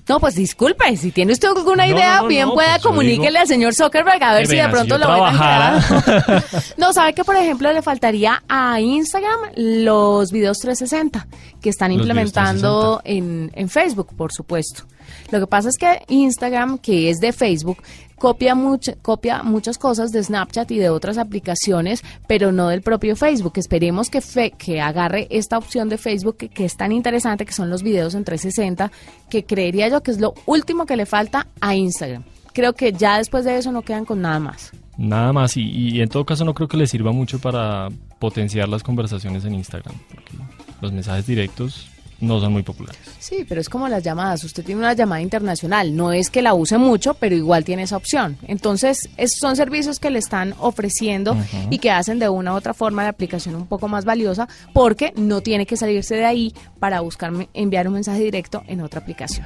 No, 0.08 0.20
pues 0.20 0.36
disculpe, 0.36 0.98
si 0.98 1.12
tiene 1.12 1.32
usted 1.32 1.48
alguna 1.48 1.88
idea, 1.88 2.18
no, 2.18 2.24
no, 2.24 2.28
bien 2.28 2.48
no, 2.48 2.54
pueda 2.54 2.74
pues 2.74 2.84
comuníquele 2.84 3.39
al 3.39 3.48
señor 3.48 3.74
Zuckerberg 3.74 4.22
a 4.22 4.34
ver 4.34 4.48
si 4.48 4.58
de 4.58 4.68
pronto 4.68 4.98
lo 4.98 5.06
trabajara. 5.06 5.78
a 5.78 6.44
No, 6.78 6.92
¿sabe 6.92 7.13
que 7.13 7.24
por 7.24 7.36
ejemplo 7.38 7.72
le 7.72 7.82
faltaría 7.82 8.44
a 8.50 8.82
Instagram 8.82 9.39
los 9.56 10.32
videos 10.32 10.60
360 10.60 11.28
que 11.62 11.70
están 11.70 11.92
Los 11.92 12.00
implementando 12.00 13.02
en, 13.06 13.52
en 13.54 13.70
Facebook, 13.70 14.13
por 14.16 14.34
supuesto? 14.34 14.84
Lo 15.32 15.39
que 15.39 15.48
pasa 15.48 15.70
es 15.70 15.78
que 15.78 16.02
Instagram, 16.08 16.78
que 16.78 17.10
es 17.10 17.20
de 17.20 17.32
Facebook, 17.34 17.78
copia, 18.18 18.56
copia 19.02 19.44
muchas 19.44 19.78
cosas 19.78 20.12
de 20.12 20.24
Snapchat 20.24 20.72
y 20.72 20.78
de 20.78 20.89
otras 20.89 21.18
aplicaciones, 21.18 22.04
pero 22.28 22.52
no 22.52 22.70
del 22.70 22.82
propio 22.82 23.16
Facebook. 23.16 23.54
Esperemos 23.58 24.10
que, 24.10 24.22
fe- 24.22 24.52
que 24.58 24.80
agarre 24.82 25.28
esta 25.30 25.58
opción 25.58 25.89
de 25.89 25.98
Facebook 25.98 26.38
que, 26.38 26.50
que 26.50 26.66
es 26.66 26.78
tan 26.78 26.92
interesante, 26.92 27.46
que 27.46 27.54
son 27.54 27.70
los 27.70 27.84
videos 27.84 28.16
en 28.16 28.24
360, 28.24 28.92
que 29.30 29.44
creería 29.46 29.89
yo 29.89 30.02
que 30.04 30.12
es 30.12 30.20
lo 30.20 30.34
último 30.46 30.86
que 30.86 30.96
le 30.96 31.06
falta 31.06 31.48
a 31.60 31.76
Instagram. 31.76 32.24
Creo 32.54 32.74
que 32.74 32.94
ya 32.94 33.18
después 33.18 33.46
de 33.46 33.58
eso 33.58 33.72
no 33.72 33.82
quedan 33.82 34.06
con 34.06 34.22
nada 34.22 34.39
más. 34.39 34.72
Nada 34.96 35.34
más. 35.34 35.58
Y, 35.58 35.63
y 35.63 36.02
en 36.02 36.08
todo 36.10 36.24
caso 36.24 36.46
no 36.46 36.54
creo 36.54 36.68
que 36.68 36.78
le 36.78 36.86
sirva 36.86 37.12
mucho 37.12 37.39
para 37.39 37.89
potenciar 38.20 38.70
las 38.70 38.84
conversaciones 38.84 39.44
en 39.44 39.56
Instagram. 39.56 39.96
Porque 40.13 40.34
los 40.80 40.92
mensajes 40.94 41.26
directos 41.26 41.88
no 42.19 42.39
son 42.39 42.54
muy 42.54 42.63
populares. 42.63 42.99
Sí, 43.19 43.45
pero 43.47 43.60
es 43.62 43.69
como 43.69 43.88
las 43.88 44.04
llamadas. 44.04 44.43
Usted 44.43 44.63
tiene 44.63 44.80
una 44.80 44.93
llamada 44.93 45.21
internacional. 45.21 45.95
No 45.95 46.12
es 46.13 46.30
que 46.30 46.41
la 46.41 46.54
use 46.54 46.78
mucho, 46.78 47.13
pero 47.15 47.36
igual 47.36 47.63
tiene 47.65 47.84
esa 47.84 47.97
opción. 47.97 48.38
Entonces, 48.47 49.10
es- 49.17 49.34
son 49.39 49.56
servicios 49.56 49.99
que 49.99 50.10
le 50.10 50.19
están 50.19 50.54
ofreciendo 50.60 51.36
y 51.69 51.78
que 51.80 51.91
hacen 51.91 52.19
de 52.19 52.30
una 52.30 52.54
u 52.54 52.56
otra 52.56 52.73
forma 52.73 53.04
la 53.04 53.10
aplicación 53.10 53.56
un 53.56 53.67
poco 53.67 53.88
más 53.88 54.06
valiosa 54.06 54.47
porque 54.73 55.13
no 55.15 55.41
tiene 55.41 55.65
que 55.65 55.78
salirse 55.78 56.15
de 56.15 56.26
ahí 56.26 56.54
para 56.80 57.02
buscar 57.02 57.32
enviar 57.54 57.88
un 57.88 57.95
mensaje 57.95 58.19
directo 58.23 58.63
en 58.67 58.82
otra 58.82 58.99
aplicación. 59.02 59.45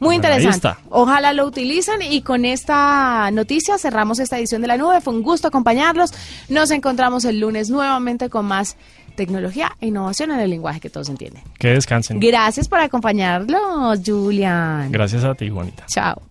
Muy 0.00 0.16
Bueno, 0.18 0.28
interesante. 0.36 0.68
Ojalá 0.90 1.32
lo 1.32 1.46
utilicen 1.46 2.00
y 2.02 2.22
con 2.22 2.44
esta 2.44 3.30
noticia 3.30 3.78
cerramos 3.78 4.18
esta 4.18 4.38
edición 4.38 4.62
de 4.62 4.68
la 4.68 4.76
nube. 4.76 5.00
Fue 5.00 5.12
un 5.14 5.22
gusto 5.22 5.48
acompañarlos. 5.48 6.12
Nos 6.48 6.70
encontramos 6.70 7.24
el 7.24 7.40
lunes 7.40 7.70
nuevamente 7.70 8.28
con 8.30 8.46
más 8.46 8.76
tecnología 9.16 9.72
e 9.80 9.88
innovación 9.88 10.30
en 10.30 10.40
el 10.40 10.50
lenguaje 10.50 10.80
que 10.80 10.90
todos 10.90 11.08
entienden. 11.08 11.42
Que 11.58 11.68
descansen. 11.68 12.20
Gracias 12.20 12.68
por 12.68 12.78
acompañarnos, 12.78 14.00
Julian. 14.04 14.92
Gracias 14.92 15.24
a 15.24 15.34
ti, 15.34 15.50
Juanita. 15.50 15.84
Chao. 15.86 16.22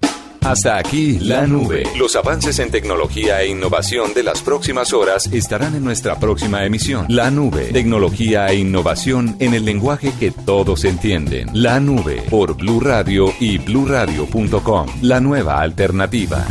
Hasta 0.45 0.77
aquí 0.77 1.17
la 1.19 1.47
nube. 1.47 1.83
Los 1.97 2.15
avances 2.15 2.59
en 2.59 2.69
tecnología 2.69 3.41
e 3.41 3.47
innovación 3.47 4.13
de 4.13 4.21
las 4.21 4.43
próximas 4.43 4.93
horas 4.93 5.25
estarán 5.33 5.73
en 5.73 5.83
nuestra 5.83 6.19
próxima 6.19 6.63
emisión. 6.63 7.07
La 7.09 7.31
nube. 7.31 7.71
Tecnología 7.73 8.45
e 8.49 8.57
innovación 8.57 9.35
en 9.39 9.55
el 9.55 9.65
lenguaje 9.65 10.13
que 10.19 10.29
todos 10.29 10.85
entienden. 10.85 11.49
La 11.53 11.79
nube 11.79 12.21
por 12.29 12.55
Blue 12.55 12.79
Radio 12.79 13.33
y 13.39 13.57
bluradio.com. 13.57 14.85
La 15.01 15.19
nueva 15.19 15.61
alternativa. 15.61 16.45